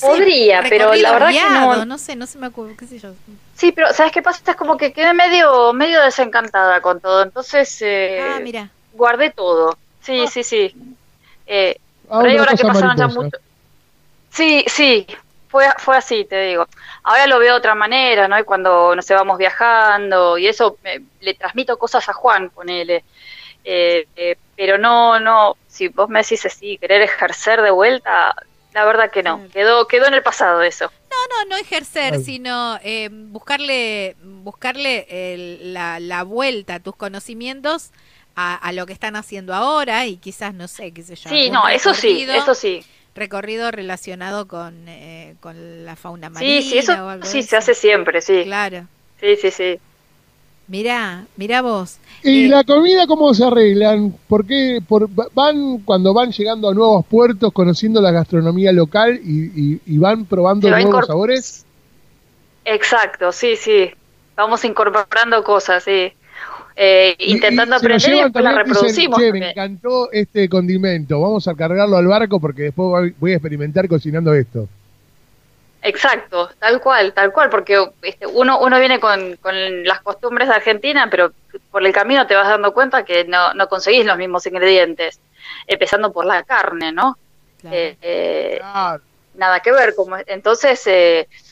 Podría, 0.00 0.62
pero 0.68 0.94
la 0.94 1.12
verdad 1.12 1.30
que 1.30 1.50
no. 1.50 1.84
No 1.84 1.98
sé, 1.98 2.16
no 2.16 2.26
se 2.26 2.38
me 2.38 2.46
acuerdo, 2.46 2.74
qué 2.76 2.86
sé 2.86 2.98
yo. 2.98 3.14
Sí, 3.62 3.70
pero 3.70 3.94
¿sabes 3.94 4.10
qué 4.10 4.22
pasa? 4.22 4.42
Es 4.50 4.56
como 4.56 4.76
que 4.76 4.92
quedé 4.92 5.14
medio, 5.14 5.72
medio 5.72 6.02
desencantada 6.02 6.80
con 6.80 6.98
todo. 6.98 7.22
Entonces, 7.22 7.80
eh, 7.82 8.18
ah, 8.20 8.40
mira. 8.40 8.68
guardé 8.92 9.30
todo. 9.30 9.78
Sí, 10.00 10.26
sí, 10.26 10.42
sí. 10.42 10.74
Eh, 11.46 11.78
ah, 12.10 12.16
ahora 12.16 12.56
que 12.56 12.64
pasaron 12.64 12.96
ya 12.96 13.06
mucho. 13.06 13.38
Sí, 14.32 14.64
sí, 14.66 15.06
fue, 15.46 15.68
fue 15.78 15.96
así, 15.96 16.24
te 16.24 16.40
digo. 16.40 16.66
Ahora 17.04 17.28
lo 17.28 17.38
veo 17.38 17.52
de 17.52 17.58
otra 17.58 17.76
manera, 17.76 18.26
¿no? 18.26 18.36
Y 18.36 18.42
cuando 18.42 18.96
nos 18.96 19.06
vamos 19.06 19.38
viajando 19.38 20.38
y 20.38 20.48
eso, 20.48 20.78
le 21.20 21.34
transmito 21.34 21.78
cosas 21.78 22.08
a 22.08 22.12
Juan, 22.14 22.50
ponele. 22.50 23.04
Eh, 23.62 24.08
eh, 24.16 24.38
pero 24.56 24.76
no, 24.76 25.20
no, 25.20 25.56
si 25.68 25.86
vos 25.86 26.08
me 26.08 26.22
decís 26.22 26.44
así, 26.46 26.78
querer 26.78 27.02
ejercer 27.02 27.62
de 27.62 27.70
vuelta, 27.70 28.34
la 28.74 28.84
verdad 28.84 29.12
que 29.12 29.22
no, 29.22 29.40
quedó, 29.52 29.86
quedó 29.86 30.06
en 30.06 30.14
el 30.14 30.22
pasado 30.24 30.62
eso. 30.62 30.90
No, 31.28 31.44
no, 31.44 31.50
no 31.50 31.56
ejercer, 31.56 32.18
sino 32.20 32.78
eh, 32.82 33.08
buscarle, 33.10 34.16
buscarle 34.22 35.58
la, 35.62 36.00
la, 36.00 36.22
vuelta 36.22 36.76
a 36.76 36.80
tus 36.80 36.96
conocimientos 36.96 37.90
a, 38.34 38.54
a, 38.54 38.72
lo 38.72 38.86
que 38.86 38.92
están 38.92 39.16
haciendo 39.16 39.54
ahora 39.54 40.06
y 40.06 40.16
quizás, 40.16 40.54
no 40.54 40.68
sé, 40.68 40.92
qué 40.92 41.02
sé 41.02 41.16
yo. 41.16 41.28
Sí, 41.28 41.50
no, 41.50 41.68
eso 41.68 41.94
sí, 41.94 42.26
eso 42.28 42.54
sí 42.54 42.84
recorrido 43.14 43.70
relacionado 43.70 44.48
con, 44.48 44.88
eh, 44.88 45.34
con 45.40 45.84
la 45.84 45.96
fauna 45.96 46.30
marina. 46.30 46.62
Sí, 46.62 46.70
sí, 46.70 46.78
eso 46.78 47.18
sí, 47.22 47.42
se 47.42 47.56
hace 47.56 47.74
siempre, 47.74 48.20
sí. 48.20 48.42
Claro. 48.44 48.86
Sí, 49.20 49.36
sí, 49.36 49.50
sí. 49.50 49.80
Mirá, 50.72 51.26
mirá 51.36 51.60
vos. 51.60 51.98
¿Y 52.22 52.46
eh, 52.46 52.48
la 52.48 52.64
comida 52.64 53.06
cómo 53.06 53.34
se 53.34 53.44
arreglan? 53.44 54.16
¿Por 54.26 54.46
qué 54.46 54.78
por, 54.88 55.06
van 55.34 55.80
cuando 55.80 56.14
van 56.14 56.32
llegando 56.32 56.70
a 56.70 56.72
nuevos 56.72 57.04
puertos, 57.04 57.52
conociendo 57.52 58.00
la 58.00 58.10
gastronomía 58.10 58.72
local 58.72 59.20
y, 59.22 59.82
y, 59.84 59.98
van 59.98 60.24
probando 60.24 60.70
nuevos 60.70 61.06
sabores? 61.06 61.66
Exacto, 62.64 63.32
sí, 63.32 63.54
sí. 63.54 63.90
Vamos 64.34 64.64
incorporando 64.64 65.44
cosas, 65.44 65.84
sí. 65.84 66.10
Eh, 66.74 67.16
intentando 67.18 67.76
aprender 67.76 68.14
y 68.14 68.22
después 68.22 68.42
la 68.42 68.52
reproducimos. 68.52 69.18
me 69.18 69.50
encantó 69.50 70.10
este 70.10 70.48
condimento, 70.48 71.20
vamos 71.20 71.48
a 71.48 71.54
cargarlo 71.54 71.98
al 71.98 72.06
barco 72.06 72.40
porque 72.40 72.62
después 72.62 73.12
voy 73.20 73.32
a 73.32 73.34
experimentar 73.34 73.86
cocinando 73.88 74.32
esto. 74.32 74.66
Exacto, 75.82 76.48
tal 76.60 76.80
cual, 76.80 77.12
tal 77.12 77.32
cual, 77.32 77.50
porque 77.50 77.90
este, 78.02 78.26
uno, 78.26 78.60
uno 78.60 78.78
viene 78.78 79.00
con, 79.00 79.36
con, 79.36 79.84
las 79.84 80.00
costumbres 80.00 80.48
de 80.48 80.54
Argentina, 80.54 81.08
pero 81.10 81.32
por 81.72 81.84
el 81.84 81.92
camino 81.92 82.26
te 82.26 82.36
vas 82.36 82.48
dando 82.48 82.72
cuenta 82.72 83.04
que 83.04 83.24
no, 83.24 83.52
no 83.54 83.68
conseguís 83.68 84.06
los 84.06 84.16
mismos 84.16 84.46
ingredientes, 84.46 85.20
empezando 85.66 86.12
por 86.12 86.24
la 86.24 86.44
carne, 86.44 86.92
¿no? 86.92 87.18
Eh, 87.64 87.96
eh, 88.00 88.60
nada 89.34 89.60
que 89.60 89.72
ver, 89.72 89.94
como 89.96 90.16
entonces, 90.26 90.88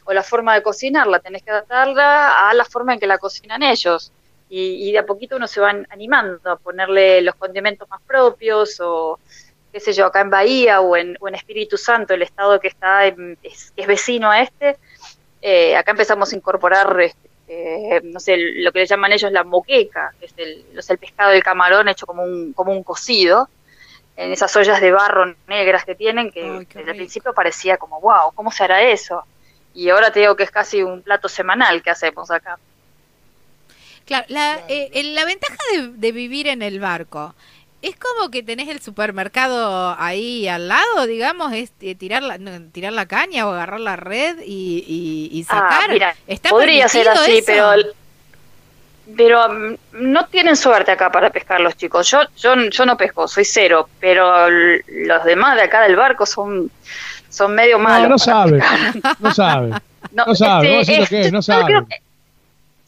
o 0.04 0.12
la 0.12 0.22
forma 0.22 0.54
de 0.54 0.62
cocinarla, 0.62 1.18
tenés 1.18 1.42
que 1.42 1.50
adaptarla 1.50 2.48
a 2.48 2.54
la 2.54 2.64
forma 2.64 2.94
en 2.94 3.00
que 3.00 3.06
la 3.08 3.18
cocinan 3.18 3.64
ellos 3.64 4.12
y, 4.50 4.90
de 4.92 4.98
a 4.98 5.06
poquito 5.06 5.36
uno 5.36 5.46
se 5.46 5.60
va 5.60 5.70
animando 5.90 6.50
a 6.50 6.56
ponerle 6.56 7.22
los 7.22 7.36
condimentos 7.36 7.88
más 7.88 8.00
propios 8.02 8.80
o 8.80 9.20
qué 9.72 9.80
sé 9.80 9.92
yo, 9.92 10.06
acá 10.06 10.20
en 10.20 10.30
Bahía 10.30 10.80
o 10.80 10.96
en, 10.96 11.16
Espíritu 11.34 11.76
Santo, 11.76 12.14
el 12.14 12.22
estado 12.22 12.58
que 12.60 12.68
está 12.68 13.06
es, 13.06 13.72
vecino 13.86 14.30
a 14.30 14.42
este, 14.42 14.76
eh, 15.42 15.76
acá 15.76 15.92
empezamos 15.92 16.32
a 16.32 16.36
incorporar, 16.36 17.00
este, 17.00 17.28
eh, 17.48 18.00
no 18.04 18.20
sé, 18.20 18.36
lo 18.36 18.72
que 18.72 18.80
le 18.80 18.86
llaman 18.86 19.12
ellos 19.12 19.32
la 19.32 19.44
moqueca, 19.44 20.12
que 20.18 20.26
es 20.26 20.34
el, 20.36 20.64
el 20.88 20.98
pescado 20.98 21.30
del 21.30 21.42
camarón 21.42 21.88
hecho 21.88 22.06
como 22.06 22.22
un, 22.22 22.52
como 22.52 22.72
un 22.72 22.82
cocido, 22.82 23.48
en 24.16 24.32
esas 24.32 24.54
ollas 24.54 24.80
de 24.80 24.92
barro 24.92 25.34
negras 25.48 25.84
que 25.84 25.94
tienen, 25.94 26.30
que 26.30 26.42
desde 26.42 26.90
el 26.90 26.96
principio 26.96 27.32
parecía 27.32 27.78
como, 27.78 28.00
wow, 28.00 28.32
¿cómo 28.34 28.52
se 28.52 28.64
hará 28.64 28.82
eso? 28.82 29.24
Y 29.72 29.88
ahora 29.88 30.12
te 30.12 30.20
digo 30.20 30.36
que 30.36 30.42
es 30.42 30.50
casi 30.50 30.82
un 30.82 31.00
plato 31.02 31.28
semanal 31.28 31.82
que 31.82 31.90
hacemos 31.90 32.30
acá. 32.30 32.58
Claro, 34.04 34.26
la, 34.28 34.60
eh, 34.68 34.90
la 35.14 35.24
ventaja 35.24 35.56
de, 35.92 36.12
vivir 36.12 36.48
en 36.48 36.62
el 36.62 36.80
barco 36.80 37.34
es 37.82 37.96
como 37.96 38.30
que 38.30 38.42
tenés 38.42 38.68
el 38.68 38.80
supermercado 38.80 39.96
ahí 39.98 40.46
al 40.48 40.68
lado, 40.68 41.06
digamos, 41.06 41.52
es 41.52 41.72
eh, 41.80 41.94
tirar 41.94 42.22
la, 42.22 42.38
tirar 42.72 42.92
la 42.92 43.06
caña 43.06 43.46
o 43.46 43.52
agarrar 43.52 43.80
la 43.80 43.96
red 43.96 44.38
y, 44.44 45.30
y, 45.32 45.46
ah, 45.48 45.70
sacar. 45.70 45.90
mira, 45.90 46.14
podría 46.50 46.88
ser 46.88 47.08
así, 47.08 47.42
pero 47.46 47.72
pero 49.16 49.48
mm, 49.48 49.76
no 49.92 50.26
tienen 50.26 50.56
suerte 50.56 50.92
acá 50.92 51.10
para 51.10 51.30
pescar 51.30 51.60
los 51.60 51.76
chicos. 51.76 52.08
Yo 52.10 52.20
yo 52.36 52.54
yo 52.70 52.86
no 52.86 52.96
pesco, 52.96 53.26
soy 53.26 53.44
cero, 53.44 53.88
pero 53.98 54.48
los 54.50 55.24
demás 55.24 55.56
de 55.56 55.62
acá 55.62 55.82
del 55.82 55.96
barco 55.96 56.26
son 56.26 56.70
son 57.28 57.54
medio 57.54 57.78
malos. 57.78 58.08
No, 58.10 58.14
no 58.14 58.18
sabe, 58.18 58.62
no 59.20 59.34
sabe. 59.34 59.70
No, 60.12 60.34
sabe, 60.34 60.82
no, 60.82 61.30
no 61.30 61.42
sabe. 61.42 61.84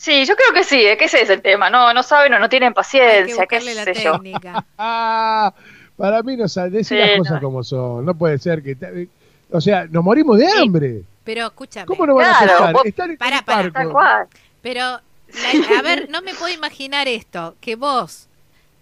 Sí, 0.03 0.25
yo 0.25 0.35
creo 0.35 0.53
que 0.53 0.65
sí, 0.65 0.85
es 0.85 0.99
que 0.99 1.05
ese 1.05 1.23
es 1.23 1.31
el 1.31 1.43
tema. 1.43 1.71
No, 1.71 1.95
no 1.95 2.03
saben 2.03 2.35
o 2.35 2.41
no 2.41 2.49
tienen 2.49 2.75
paciencia, 2.75 3.47
qué 3.47 3.61
sé 3.61 3.73
la 3.73 3.93
yo. 3.93 4.19
para 5.97 6.23
mí 6.25 6.37
no 6.37 6.49
saben, 6.49 6.73
decir 6.73 6.99
las 6.99 7.19
cosas 7.19 7.41
como 7.41 7.63
son. 7.63 8.05
No 8.05 8.13
puede 8.13 8.37
ser 8.39 8.65
que. 8.65 9.07
O 9.53 9.61
sea, 9.61 9.87
nos 9.89 10.03
morimos 10.03 10.39
de 10.39 10.49
hambre. 10.49 11.03
Pero 11.23 11.47
escúchame. 11.47 11.87
¿Cómo 11.87 12.05
no 12.05 12.17
van 12.17 12.35
a 12.35 12.39
pescar? 12.41 12.75
Están 12.85 13.17
para, 13.17 13.43
para, 13.43 13.71
tal 13.71 13.91
cual. 13.91 14.27
Pero, 14.61 14.83
a 14.83 15.83
ver, 15.85 16.11
no 16.11 16.21
me 16.21 16.35
puedo 16.35 16.53
imaginar 16.53 17.07
esto: 17.07 17.55
que 17.61 17.77
vos 17.77 18.27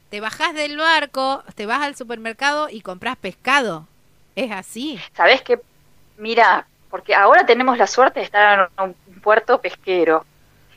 te 0.09 0.23
bajás 0.23 0.55
del 0.55 0.79
barco, 0.79 1.45
te 1.55 1.67
vas 1.67 1.83
al 1.83 1.97
supermercado 1.97 2.71
y 2.71 2.81
compras 2.81 3.19
pescado. 3.19 3.87
¿Es 4.37 4.51
así? 4.53 4.99
¿Sabés 5.15 5.43
qué? 5.43 5.61
Mira, 6.17 6.67
porque 6.89 7.15
ahora 7.15 7.45
tenemos 7.45 7.77
la 7.77 7.87
suerte 7.87 8.21
de 8.21 8.25
estar 8.25 8.71
en 8.79 8.85
un 8.85 9.21
puerto 9.21 9.61
pesquero 9.61 10.25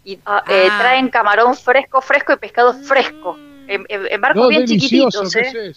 y 0.03 0.19
ah, 0.25 0.43
eh, 0.47 0.67
ah. 0.69 0.77
traen 0.79 1.09
camarón 1.09 1.55
fresco, 1.55 2.01
fresco 2.01 2.33
y 2.33 2.37
pescado 2.37 2.73
fresco. 2.73 3.33
Mm. 3.33 3.85
En, 3.87 4.21
barcos 4.21 4.49
bien 4.49 4.65
chiquititos, 4.65 5.35
¿eh? 5.35 5.73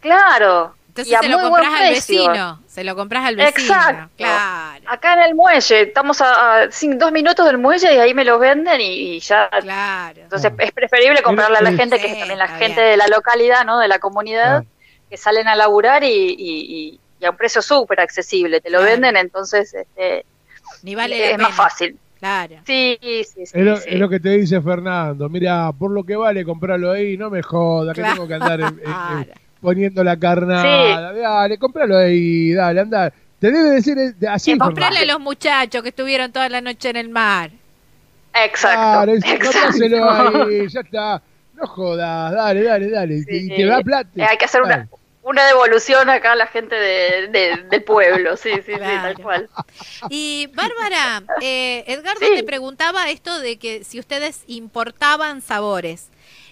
Claro. 0.00 0.74
Entonces 0.88 1.18
se 1.20 1.28
lo 1.28 1.40
compras 1.40 1.74
al 1.74 1.90
vecino. 1.90 2.62
Se 2.68 2.84
lo 2.84 2.94
compras 2.94 3.24
al 3.24 3.36
vecino. 3.36 3.74
Exacto. 3.74 4.10
Claro. 4.16 4.84
Acá 4.86 5.14
en 5.14 5.20
el 5.20 5.34
muelle, 5.34 5.82
estamos 5.82 6.20
a, 6.20 6.68
dos 6.68 7.12
minutos 7.12 7.46
del 7.46 7.58
muelle 7.58 7.94
y 7.94 7.98
ahí 7.98 8.14
me 8.14 8.24
lo 8.24 8.38
venden 8.38 8.80
y, 8.80 9.18
ya. 9.18 9.48
Claro. 9.48 10.20
Entonces 10.20 10.52
es 10.56 10.72
preferible 10.72 11.20
comprarle 11.22 11.58
a 11.58 11.62
la 11.62 11.72
gente 11.72 11.98
que 11.98 12.06
es 12.06 12.18
también 12.18 12.38
la 12.38 12.48
gente 12.48 12.80
de 12.80 12.96
la 12.96 13.08
localidad, 13.08 13.64
¿no? 13.64 13.78
De 13.78 13.88
la 13.88 13.98
comunidad, 13.98 14.64
que 15.10 15.16
salen 15.16 15.48
a 15.48 15.56
laburar 15.56 16.04
y, 16.04 17.00
a 17.24 17.30
un 17.30 17.36
precio 17.36 17.60
súper 17.60 18.00
accesible. 18.00 18.60
Te 18.60 18.70
lo 18.70 18.82
venden, 18.82 19.16
entonces 19.16 19.74
este, 19.74 20.26
Ni 20.82 20.94
vale 20.94 21.32
es 21.32 21.38
más 21.38 21.54
fácil. 21.54 21.98
Sí, 22.64 22.98
sí, 23.00 23.24
sí. 23.46 23.52
Es 23.52 23.98
lo, 23.98 24.08
que 24.08 24.20
te 24.20 24.30
dice 24.30 24.60
Fernando. 24.60 25.28
Mira, 25.28 25.72
por 25.72 25.90
lo 25.90 26.04
que 26.04 26.16
vale 26.16 26.44
comprarlo 26.44 26.90
ahí, 26.90 27.16
no 27.16 27.28
me 27.28 27.42
joda, 27.42 27.92
que 27.92 28.02
tengo 28.02 28.26
que 28.26 28.34
andar 28.34 28.60
poniendo 29.60 30.02
la 30.02 30.18
carnada. 30.18 31.12
Dale, 31.12 31.58
compralo 31.58 31.98
ahí, 31.98 32.52
dale, 32.52 32.80
anda. 32.80 33.12
Te 33.38 33.50
debe 33.50 33.70
decir 33.70 33.98
eh, 33.98 34.14
así. 34.26 34.56
comprarle 34.56 35.00
a 35.00 35.04
los 35.04 35.20
muchachos 35.20 35.82
que 35.82 35.90
estuvieron 35.90 36.32
toda 36.32 36.48
la 36.48 36.60
noche 36.60 36.90
en 36.90 36.96
el 36.96 37.10
mar. 37.10 37.50
Exacto. 38.34 38.80
Claro, 38.80 40.46
ahí, 40.46 40.68
ya 40.68 40.80
está. 40.80 41.22
No 41.52 41.66
jodas, 41.66 42.32
dale, 42.32 42.62
dale, 42.62 42.90
dale. 42.90 43.24
y 43.28 43.48
te 43.48 43.64
da 43.66 43.80
plata. 43.80 44.08
Hay 44.28 44.36
que 44.38 44.46
hacer 44.46 44.62
una, 44.62 44.88
una 45.24 45.46
devolución 45.46 46.10
acá 46.10 46.32
a 46.32 46.36
la 46.36 46.46
gente 46.46 46.74
de, 46.76 47.28
del 47.70 47.82
pueblo, 47.82 48.36
sí, 48.36 48.50
sí, 48.64 48.72
sí, 48.74 48.78
tal 48.78 49.16
cual. 49.16 49.48
Y 50.10 50.48
Bárbara, 50.54 51.22
eh, 51.40 51.82
Edgardo 51.86 52.20
te 52.20 52.44
preguntaba 52.44 53.08
esto 53.10 53.40
de 53.40 53.56
que 53.56 53.84
si 53.84 53.98
ustedes 53.98 54.42
importaban 54.46 55.40
sabores. 55.40 56.08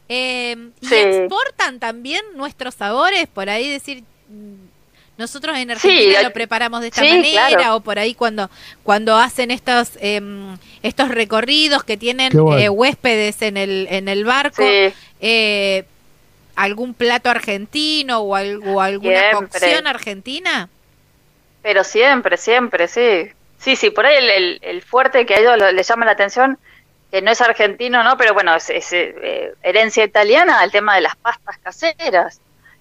Eh, 0.08 0.56
¿Y 0.80 0.94
exportan 0.94 1.78
también 1.78 2.22
nuestros 2.34 2.74
sabores? 2.74 3.28
Por 3.28 3.50
ahí 3.50 3.70
decir, 3.70 4.04
mm, 4.28 4.72
nosotros 5.18 5.56
en 5.58 5.70
Argentina 5.70 6.22
lo 6.22 6.32
preparamos 6.32 6.80
de 6.80 6.88
esta 6.88 7.02
manera, 7.02 7.76
o 7.76 7.80
por 7.80 7.98
ahí 7.98 8.14
cuando, 8.14 8.50
cuando 8.82 9.16
hacen 9.16 9.50
estos, 9.50 9.90
em, 10.00 10.56
estos 10.82 11.10
recorridos 11.10 11.84
que 11.84 11.98
tienen 11.98 12.32
eh, 12.58 12.68
huéspedes 12.70 13.42
en 13.42 13.58
el, 13.58 13.86
en 13.90 14.08
el 14.08 14.24
barco. 14.24 14.62
Eh, 15.20 15.84
algún 16.56 16.94
plato 16.94 17.30
argentino 17.30 18.20
o, 18.20 18.34
algo, 18.34 18.80
alguna 18.80 19.32
cocción 19.32 19.86
argentina? 19.86 20.68
Pero 21.62 21.84
siempre, 21.84 22.36
siempre, 22.36 22.88
sí. 22.88 23.30
Sí, 23.58 23.76
sí, 23.76 23.90
por 23.90 24.06
ahí 24.06 24.16
el, 24.16 24.58
el, 24.60 24.82
fuerte 24.82 25.24
que 25.24 25.34
a 25.34 25.38
ellos 25.38 25.72
les 25.72 25.86
llama 25.86 26.04
la 26.04 26.12
atención, 26.12 26.58
que 27.12 27.22
no 27.22 27.30
es 27.30 27.40
argentino, 27.40 28.02
¿no? 28.02 28.16
Pero 28.16 28.34
bueno, 28.34 28.56
es, 28.56 28.70
eh, 28.70 29.54
herencia 29.62 30.02
italiana, 30.02 30.64
el 30.64 30.72
tema 30.72 30.96
de 30.96 31.02
las 31.02 31.14
pastas 31.14 31.58
caseras. 31.58 32.40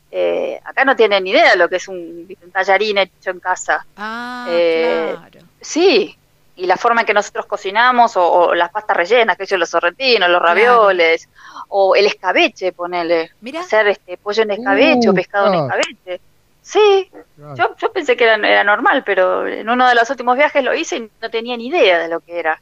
Eh, 0.10 0.60
acá 0.66 0.84
no 0.84 0.96
tienen 0.96 1.24
ni 1.24 1.30
idea 1.30 1.52
de 1.52 1.58
lo 1.58 1.70
que 1.70 1.76
es 1.76 1.88
un, 1.88 2.28
tallarín 2.52 2.98
hecho 2.98 3.30
en 3.30 3.40
casa. 3.40 3.86
Ah, 3.96 4.48
eh, 4.50 5.16
claro. 5.30 5.48
Sí, 5.62 6.18
y 6.56 6.66
la 6.66 6.78
forma 6.78 7.02
en 7.02 7.08
que 7.08 7.14
nosotros 7.14 7.46
cocinamos, 7.46 8.14
o, 8.16 8.54
las 8.54 8.70
pastas 8.70 8.98
rellenas, 8.98 9.38
que 9.38 9.44
ellos 9.44 9.60
los 9.60 9.70
sorrentinos, 9.70 10.30
los 10.30 10.42
ravioles, 10.42 11.28
o 11.70 11.96
el 11.96 12.06
escabeche, 12.06 12.72
ponele. 12.72 13.32
Hacer 13.58 13.88
este 13.88 14.18
pollo 14.18 14.44
en 14.44 14.52
escabeche 14.52 15.10
o 15.10 15.14
pescado 15.14 15.48
en 15.48 15.54
escabeche. 15.56 16.22
Sí, 16.62 17.10
yo, 17.56 17.76
yo 17.76 17.92
pensé 17.92 18.16
que 18.16 18.26
era, 18.26 18.36
era 18.36 18.64
normal, 18.64 19.04
pero 19.04 19.48
en 19.48 19.68
uno 19.68 19.88
de 19.88 19.96
los 19.96 20.10
últimos 20.10 20.38
viajes 20.38 20.64
lo 20.64 20.74
hice 20.74 20.98
y 20.98 21.10
no 21.22 21.30
tenía 21.30 21.58
ni 21.58 21.68
idea 21.68 22.00
de 22.00 22.08
lo 22.08 22.20
que 22.20 22.40
era. 22.40 22.62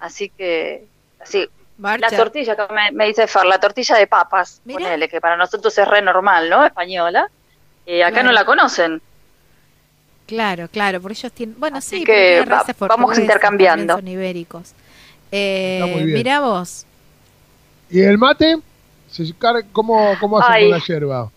Así 0.00 0.30
que, 0.30 0.84
así, 1.20 1.48
la 1.78 2.10
tortilla, 2.10 2.54
que 2.56 2.92
me, 2.92 3.06
dice 3.06 3.26
Fer, 3.26 3.44
la 3.46 3.58
tortilla 3.58 3.96
de 3.96 4.06
papas, 4.06 4.60
ponele, 4.64 5.08
que 5.08 5.20
para 5.20 5.36
nosotros 5.36 5.76
es 5.76 5.88
re 5.88 6.02
normal, 6.02 6.48
¿no? 6.48 6.64
Española. 6.64 7.28
Y 7.84 8.00
acá 8.00 8.22
no 8.22 8.32
la 8.32 8.44
conocen. 8.44 9.02
Claro, 10.26 10.68
claro, 10.68 11.00
por 11.00 11.10
ellos 11.12 11.32
tienen. 11.32 11.56
Bueno, 11.58 11.78
Así 11.78 11.98
sí, 11.98 12.04
que 12.04 12.44
vamos 12.80 13.18
intercambiando. 13.18 13.96
Son 13.96 14.08
ibéricos. 14.08 14.72
Eh, 15.30 16.02
mira 16.06 16.40
vos. 16.40 16.86
¿Y 17.90 18.00
el 18.00 18.18
mate? 18.18 18.58
¿Cómo, 19.72 20.16
cómo 20.18 20.38
hacen 20.38 20.62
con 20.62 20.70
la 20.70 20.84
yerba? 20.84 21.30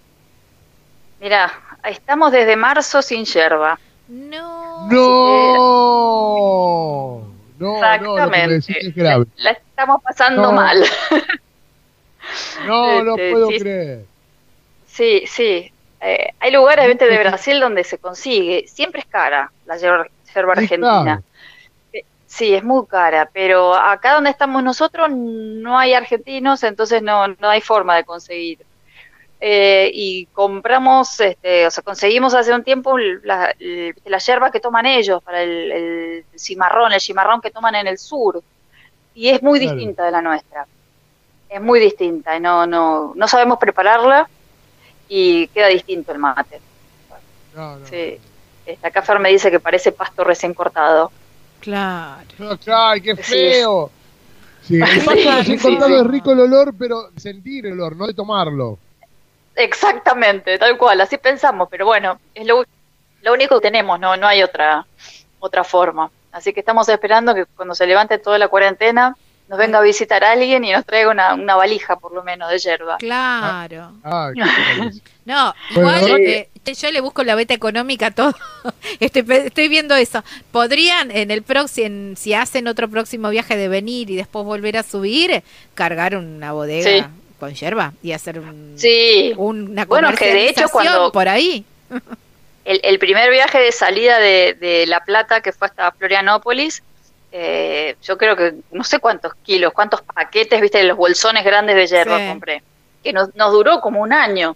Mira, 1.19 1.51
estamos 1.83 2.31
desde 2.31 2.55
marzo 2.55 3.01
sin 3.01 3.25
yerba. 3.25 3.79
No. 4.07 4.87
No. 4.89 6.17
No, 7.59 7.75
Exactamente. 7.75 8.93
No, 8.95 9.25
La, 9.37 9.51
estamos 9.51 10.01
pasando 10.03 10.51
mal. 10.51 10.83
No, 12.65 13.03
no 13.03 13.15
este, 13.15 13.31
puedo 13.31 13.47
creer. 13.47 14.05
Sí, 14.85 15.23
sí. 15.27 15.71
Eh, 16.01 16.33
hay 16.39 16.51
lugares 16.51 16.97
de 16.97 17.17
Brasil 17.17 17.59
donde 17.59 17.83
se 17.83 17.97
consigue. 17.97 18.67
Siempre 18.67 19.01
es 19.01 19.07
cara 19.07 19.51
la 19.65 19.77
yerba, 19.77 20.05
argentina. 20.53 21.21
Eh, 21.91 22.03
sí, 22.25 22.53
es 22.53 22.63
muy 22.63 22.85
cara, 22.85 23.29
pero 23.31 23.73
acá 23.73 24.13
donde 24.13 24.29
estamos 24.29 24.63
nosotros 24.63 25.09
no 25.09 25.77
hay 25.77 25.93
argentinos, 25.93 26.63
entonces 26.63 27.01
no, 27.01 27.27
no 27.27 27.49
hay 27.49 27.61
forma 27.61 27.95
de 27.95 28.03
conseguir. 28.03 28.59
Eh, 29.39 29.91
y 29.93 30.25
compramos, 30.27 31.19
este, 31.19 31.67
o 31.67 31.71
sea, 31.71 31.83
conseguimos 31.83 32.33
hace 32.33 32.53
un 32.53 32.63
tiempo 32.63 32.97
la, 32.97 33.53
la 34.05 34.17
yerba 34.17 34.49
que 34.49 34.59
toman 34.59 34.87
ellos 34.87 35.21
para 35.21 35.43
el, 35.43 36.25
cimarrón, 36.35 36.91
el 36.91 37.01
cimarrón 37.01 37.39
que 37.39 37.51
toman 37.51 37.75
en 37.75 37.87
el 37.87 37.99
sur, 37.99 38.41
y 39.13 39.29
es 39.29 39.41
muy 39.43 39.59
distinta 39.59 40.05
de 40.05 40.11
la 40.11 40.21
nuestra. 40.21 40.65
Es 41.49 41.61
muy 41.61 41.79
distinta, 41.79 42.39
no, 42.39 42.65
no, 42.65 43.13
no 43.15 43.27
sabemos 43.27 43.59
prepararla 43.59 44.27
y 45.07 45.47
queda 45.47 45.67
distinto 45.67 46.11
el 46.11 46.19
mate. 46.19 46.61
No, 47.55 47.77
Sí. 47.85 48.19
Esta 48.65 48.89
acá 48.89 49.19
me 49.19 49.29
dice 49.29 49.49
que 49.49 49.61
parece 49.61 49.93
pasto 49.93 50.25
recién 50.25 50.53
cortado. 50.53 51.09
Claro. 51.61 52.27
¡Ay, 52.67 52.99
qué 52.99 53.15
feo! 53.15 53.89
Sí, 54.61 54.75
el 54.81 55.05
pasto 55.05 55.31
recién 55.37 55.59
cortado 55.59 56.01
es 56.01 56.07
rico 56.07 56.33
el 56.33 56.41
olor, 56.41 56.73
pero 56.77 57.09
sentir 57.15 57.65
el 57.65 57.73
olor, 57.73 57.95
no 57.95 58.07
de 58.07 58.13
tomarlo. 58.13 58.77
Exactamente, 59.55 60.57
tal 60.59 60.77
cual, 60.77 61.01
así 61.01 61.17
pensamos, 61.17 61.67
pero 61.71 61.85
bueno, 61.85 62.19
es 62.35 62.45
lo, 62.45 62.63
lo 63.21 63.33
único 63.33 63.55
que 63.59 63.67
tenemos, 63.69 63.99
no, 63.99 64.15
no 64.17 64.27
hay 64.27 64.43
otra, 64.43 64.85
otra 65.39 65.63
forma. 65.63 66.11
Así 66.31 66.53
que 66.53 66.59
estamos 66.59 66.87
esperando 66.89 67.33
que 67.33 67.45
cuando 67.45 67.73
se 67.73 67.87
levante 67.87 68.19
toda 68.19 68.37
la 68.37 68.49
cuarentena 68.49 69.15
nos 69.49 69.57
venga 69.57 69.79
a 69.79 69.81
visitar 69.81 70.23
alguien 70.23 70.63
y 70.65 70.71
nos 70.71 70.85
traiga 70.85 71.11
una, 71.11 71.33
una 71.35 71.55
valija 71.55 71.97
por 71.97 72.13
lo 72.13 72.23
menos 72.23 72.49
de 72.51 72.59
hierba. 72.59 72.97
Claro. 72.97 73.93
Ah, 74.03 74.31
no, 75.25 75.55
igual 75.71 76.19
eh, 76.19 76.49
yo 76.65 76.91
le 76.91 76.99
busco 76.99 77.23
la 77.23 77.35
beta 77.35 77.53
económica 77.53 78.11
todo. 78.11 78.33
estoy, 78.99 79.25
estoy 79.29 79.67
viendo 79.69 79.95
eso. 79.95 80.23
Podrían 80.51 81.11
en 81.11 81.31
el 81.31 81.43
próximo, 81.43 82.15
si 82.17 82.33
hacen 82.33 82.67
otro 82.67 82.89
próximo 82.89 83.29
viaje 83.29 83.55
de 83.55 83.67
venir 83.67 84.09
y 84.09 84.15
después 84.17 84.45
volver 84.45 84.77
a 84.77 84.83
subir, 84.83 85.43
cargar 85.75 86.15
una 86.15 86.51
bodega 86.51 87.09
con 87.39 87.53
yerba 87.53 87.93
y 88.01 88.11
hacer 88.13 88.39
un, 88.39 88.73
sí. 88.77 89.33
una 89.37 89.85
bueno, 89.85 90.11
que 90.13 90.33
de 90.33 90.49
hecho 90.49 90.67
cuando 90.69 91.11
por 91.11 91.29
ahí. 91.29 91.63
el, 92.65 92.81
el, 92.83 92.99
primer 92.99 93.29
viaje 93.29 93.59
de 93.59 93.71
salida 93.71 94.17
de, 94.19 94.57
de, 94.59 94.87
La 94.87 95.03
Plata, 95.03 95.41
que 95.41 95.51
fue 95.53 95.67
hasta 95.67 95.91
Florianópolis, 95.91 96.81
eh, 97.39 97.95
yo 98.01 98.17
creo 98.17 98.35
que 98.35 98.55
no 98.71 98.83
sé 98.83 98.97
cuántos 98.97 99.35
kilos, 99.35 99.71
cuántos 99.71 100.01
paquetes, 100.01 100.59
viste, 100.59 100.79
de 100.79 100.85
los 100.85 100.97
bolsones 100.97 101.45
grandes 101.45 101.75
de 101.75 101.85
yerba 101.85 102.17
compré, 102.29 102.63
que 103.03 103.13
nos, 103.13 103.35
nos 103.35 103.51
duró 103.51 103.79
como 103.79 104.01
un 104.01 104.11
año. 104.11 104.55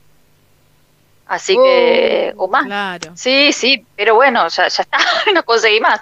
Así 1.28 1.56
que, 1.56 2.34
oh, 2.36 2.46
o 2.46 2.48
más. 2.48 3.00
Sí, 3.14 3.54
sí, 3.54 3.86
pero 3.96 4.16
bueno, 4.16 4.48
ya, 4.48 4.68
ya 4.68 4.82
está, 4.82 4.98
no 5.36 5.44
conseguí 5.44 5.80
más. 5.80 6.02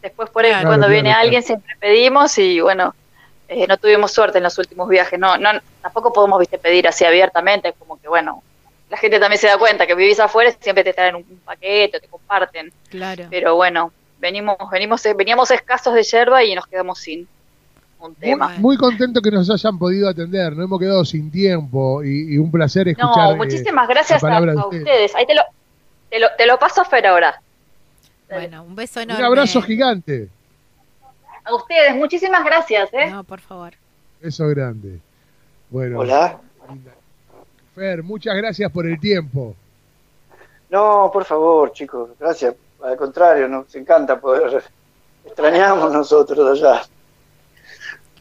Después 0.00 0.30
por 0.30 0.46
ahí, 0.46 0.64
cuando 0.64 0.88
viene 0.88 1.12
alguien 1.12 1.42
siempre 1.42 1.76
pedimos 1.78 2.38
y 2.38 2.58
bueno, 2.58 2.94
eh, 3.46 3.66
no 3.66 3.76
tuvimos 3.76 4.10
suerte 4.10 4.38
en 4.38 4.44
los 4.44 4.56
últimos 4.56 4.88
viajes. 4.88 5.18
No, 5.18 5.36
no, 5.36 5.50
tampoco 5.82 6.10
podemos 6.10 6.40
viste 6.40 6.56
pedir 6.56 6.88
así 6.88 7.04
abiertamente, 7.04 7.74
como 7.74 8.00
que 8.00 8.08
bueno, 8.08 8.42
la 8.88 8.96
gente 8.96 9.20
también 9.20 9.38
se 9.38 9.48
da 9.48 9.58
cuenta 9.58 9.86
que 9.86 9.94
vivís 9.94 10.18
afuera 10.20 10.50
siempre 10.58 10.84
te 10.84 10.94
traen 10.94 11.16
un, 11.16 11.40
paquete, 11.44 12.00
te 12.00 12.08
comparten. 12.08 12.72
Claro. 12.88 13.26
Pero 13.28 13.56
bueno, 13.56 13.92
venimos, 14.24 14.56
venimos, 14.72 15.02
veníamos 15.16 15.50
escasos 15.50 15.92
de 15.92 16.02
yerba 16.02 16.42
y 16.42 16.54
nos 16.54 16.66
quedamos 16.66 16.98
sin 16.98 17.28
un 17.98 18.14
tema. 18.14 18.54
Muy, 18.58 18.78
contento 18.78 19.20
que 19.20 19.30
nos 19.30 19.50
hayan 19.50 19.78
podido 19.78 20.08
atender, 20.08 20.56
no 20.56 20.64
hemos 20.64 20.80
quedado 20.80 21.04
sin 21.04 21.30
tiempo 21.30 22.02
y, 22.02 22.38
un 22.38 22.50
placer 22.50 22.88
escuchar. 22.88 23.30
No, 23.30 23.36
muchísimas 23.36 23.86
eh, 23.86 23.92
gracias 23.92 24.24
a, 24.24 24.66
ustedes. 24.66 25.14
Ahí 25.14 25.26
te 25.26 25.34
lo, 25.34 25.42
te 26.08 26.18
lo, 26.18 26.28
te 26.38 26.46
lo 26.46 26.58
paso 26.58 26.80
a 26.80 26.84
Fer 26.86 27.06
ahora. 27.06 27.40
Bueno, 28.30 28.64
un 28.64 28.74
beso 28.74 29.00
enorme. 29.00 29.20
Un 29.20 29.26
abrazo 29.26 29.60
gigante. 29.60 30.28
A 31.44 31.54
ustedes, 31.54 31.94
muchísimas 31.94 32.42
gracias. 32.44 32.88
¿eh? 32.94 33.10
No, 33.10 33.24
por 33.24 33.40
favor. 33.40 33.74
Beso 34.22 34.48
grande. 34.48 35.00
Bueno. 35.68 35.98
Hola. 35.98 36.40
Fer, 37.74 38.02
muchas 38.02 38.34
gracias 38.36 38.72
por 38.72 38.86
el 38.86 38.98
tiempo. 38.98 39.54
No, 40.70 41.10
por 41.12 41.24
favor, 41.24 41.72
chicos, 41.72 42.10
gracias. 42.18 42.54
Al 42.84 42.96
contrario, 42.96 43.48
nos 43.48 43.74
encanta 43.74 44.20
poder. 44.20 44.62
Extrañamos 45.24 45.92
nosotros 45.92 46.60
allá. 46.60 46.82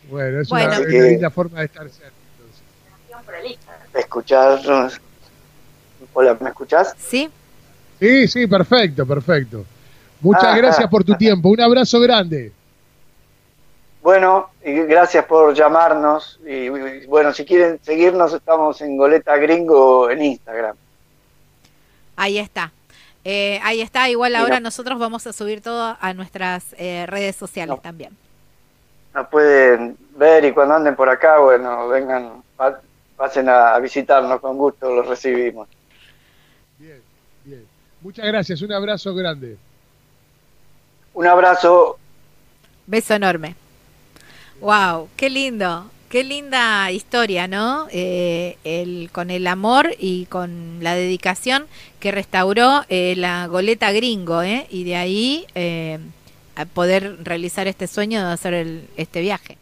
Bueno, 0.09 0.41
es 0.41 0.51
una, 0.51 0.79
linda 0.79 1.29
forma 1.29 1.59
de 1.59 1.65
estar 1.65 1.89
cerca. 1.89 2.13
Escucharnos. 3.93 4.99
Hola, 6.13 6.37
¿me 6.39 6.49
escuchás? 6.49 6.95
Sí. 6.97 7.29
Sí, 7.99 8.27
sí, 8.27 8.47
perfecto, 8.47 9.05
perfecto. 9.05 9.65
Muchas 10.21 10.45
ah, 10.45 10.57
gracias 10.57 10.85
ah. 10.85 10.89
por 10.89 11.03
tu 11.03 11.15
tiempo. 11.15 11.49
Un 11.49 11.61
abrazo 11.61 11.99
grande. 11.99 12.51
Bueno, 14.01 14.49
y 14.63 14.71
gracias 14.73 15.25
por 15.25 15.53
llamarnos. 15.53 16.39
Y, 16.45 16.69
bueno, 17.05 17.33
si 17.33 17.45
quieren 17.45 17.79
seguirnos, 17.81 18.33
estamos 18.33 18.81
en 18.81 18.97
Goleta 18.97 19.35
Gringo 19.37 20.09
en 20.09 20.21
Instagram. 20.21 20.75
Ahí 22.15 22.37
está. 22.37 22.71
Eh, 23.25 23.59
ahí 23.63 23.81
está. 23.81 24.09
Igual 24.09 24.35
ahora 24.35 24.59
nosotros 24.59 24.99
vamos 24.99 25.25
a 25.27 25.33
subir 25.33 25.61
todo 25.61 25.97
a 25.99 26.13
nuestras 26.13 26.75
eh, 26.77 27.05
redes 27.07 27.35
sociales 27.35 27.81
también. 27.81 28.15
Nos 29.13 29.27
pueden 29.27 29.97
ver 30.17 30.43
y 30.45 30.51
cuando 30.51 30.75
anden 30.75 30.95
por 30.95 31.07
acá, 31.09 31.39
bueno, 31.39 31.87
vengan, 31.87 32.43
pasen 33.15 33.47
a, 33.47 33.77
visitarnos 33.79 34.39
con 34.39 34.57
gusto, 34.57 34.93
los 34.93 35.07
recibimos. 35.07 35.67
Bien, 36.77 37.01
bien. 37.43 37.65
Muchas 38.01 38.25
gracias. 38.25 38.61
Un 38.61 38.73
abrazo 38.73 39.13
grande. 39.13 39.57
Un 41.13 41.27
abrazo. 41.27 41.97
Beso 42.87 43.13
enorme. 43.13 43.55
Wow, 44.59 45.09
qué 45.15 45.29
lindo, 45.29 45.89
qué 46.13 46.23
linda 46.23 46.91
historia, 46.91 47.47
¿no? 47.47 47.87
Eh, 47.89 49.09
con 49.11 49.31
el 49.31 49.47
amor 49.47 49.95
y 49.97 50.27
con 50.27 50.77
la 50.79 50.93
dedicación 50.93 51.65
que 51.99 52.11
restauró 52.11 52.85
eh, 52.87 53.15
la 53.17 53.47
goleta 53.47 53.91
gringo, 53.91 54.43
¿eh? 54.43 54.67
Y 54.69 54.83
de 54.83 54.95
ahí 54.95 55.47
eh, 55.55 55.97
a 56.55 56.65
poder 56.65 57.17
realizar 57.23 57.67
este 57.67 57.87
sueño 57.87 58.23
de 58.23 58.31
hacer 58.31 58.83
este 58.95 59.21
viaje. 59.21 59.57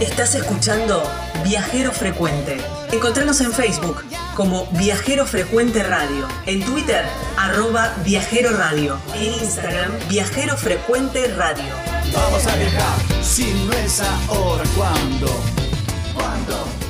Estás 0.00 0.36
escuchando 0.36 1.02
Viajero 1.42 1.90
Frecuente. 1.90 2.56
Encontranos 2.92 3.40
en 3.40 3.52
Facebook 3.52 4.04
como 4.36 4.66
Viajero 4.78 5.26
Frecuente 5.26 5.82
Radio, 5.82 6.28
en 6.46 6.64
Twitter 6.64 7.04
arroba 7.36 7.92
Viajero 8.04 8.56
Radio, 8.56 9.00
en 9.16 9.32
Instagram 9.32 9.90
Viajero 10.08 10.56
Frecuente 10.56 11.26
Radio. 11.34 11.93
Vamos 12.14 12.46
a 12.46 12.56
viajar, 12.56 13.24
si 13.24 13.52
no 13.66 13.72
es 13.72 14.00
ahora, 14.00 14.62
¿cuándo? 14.76 15.26
¿Cuándo? 16.14 16.83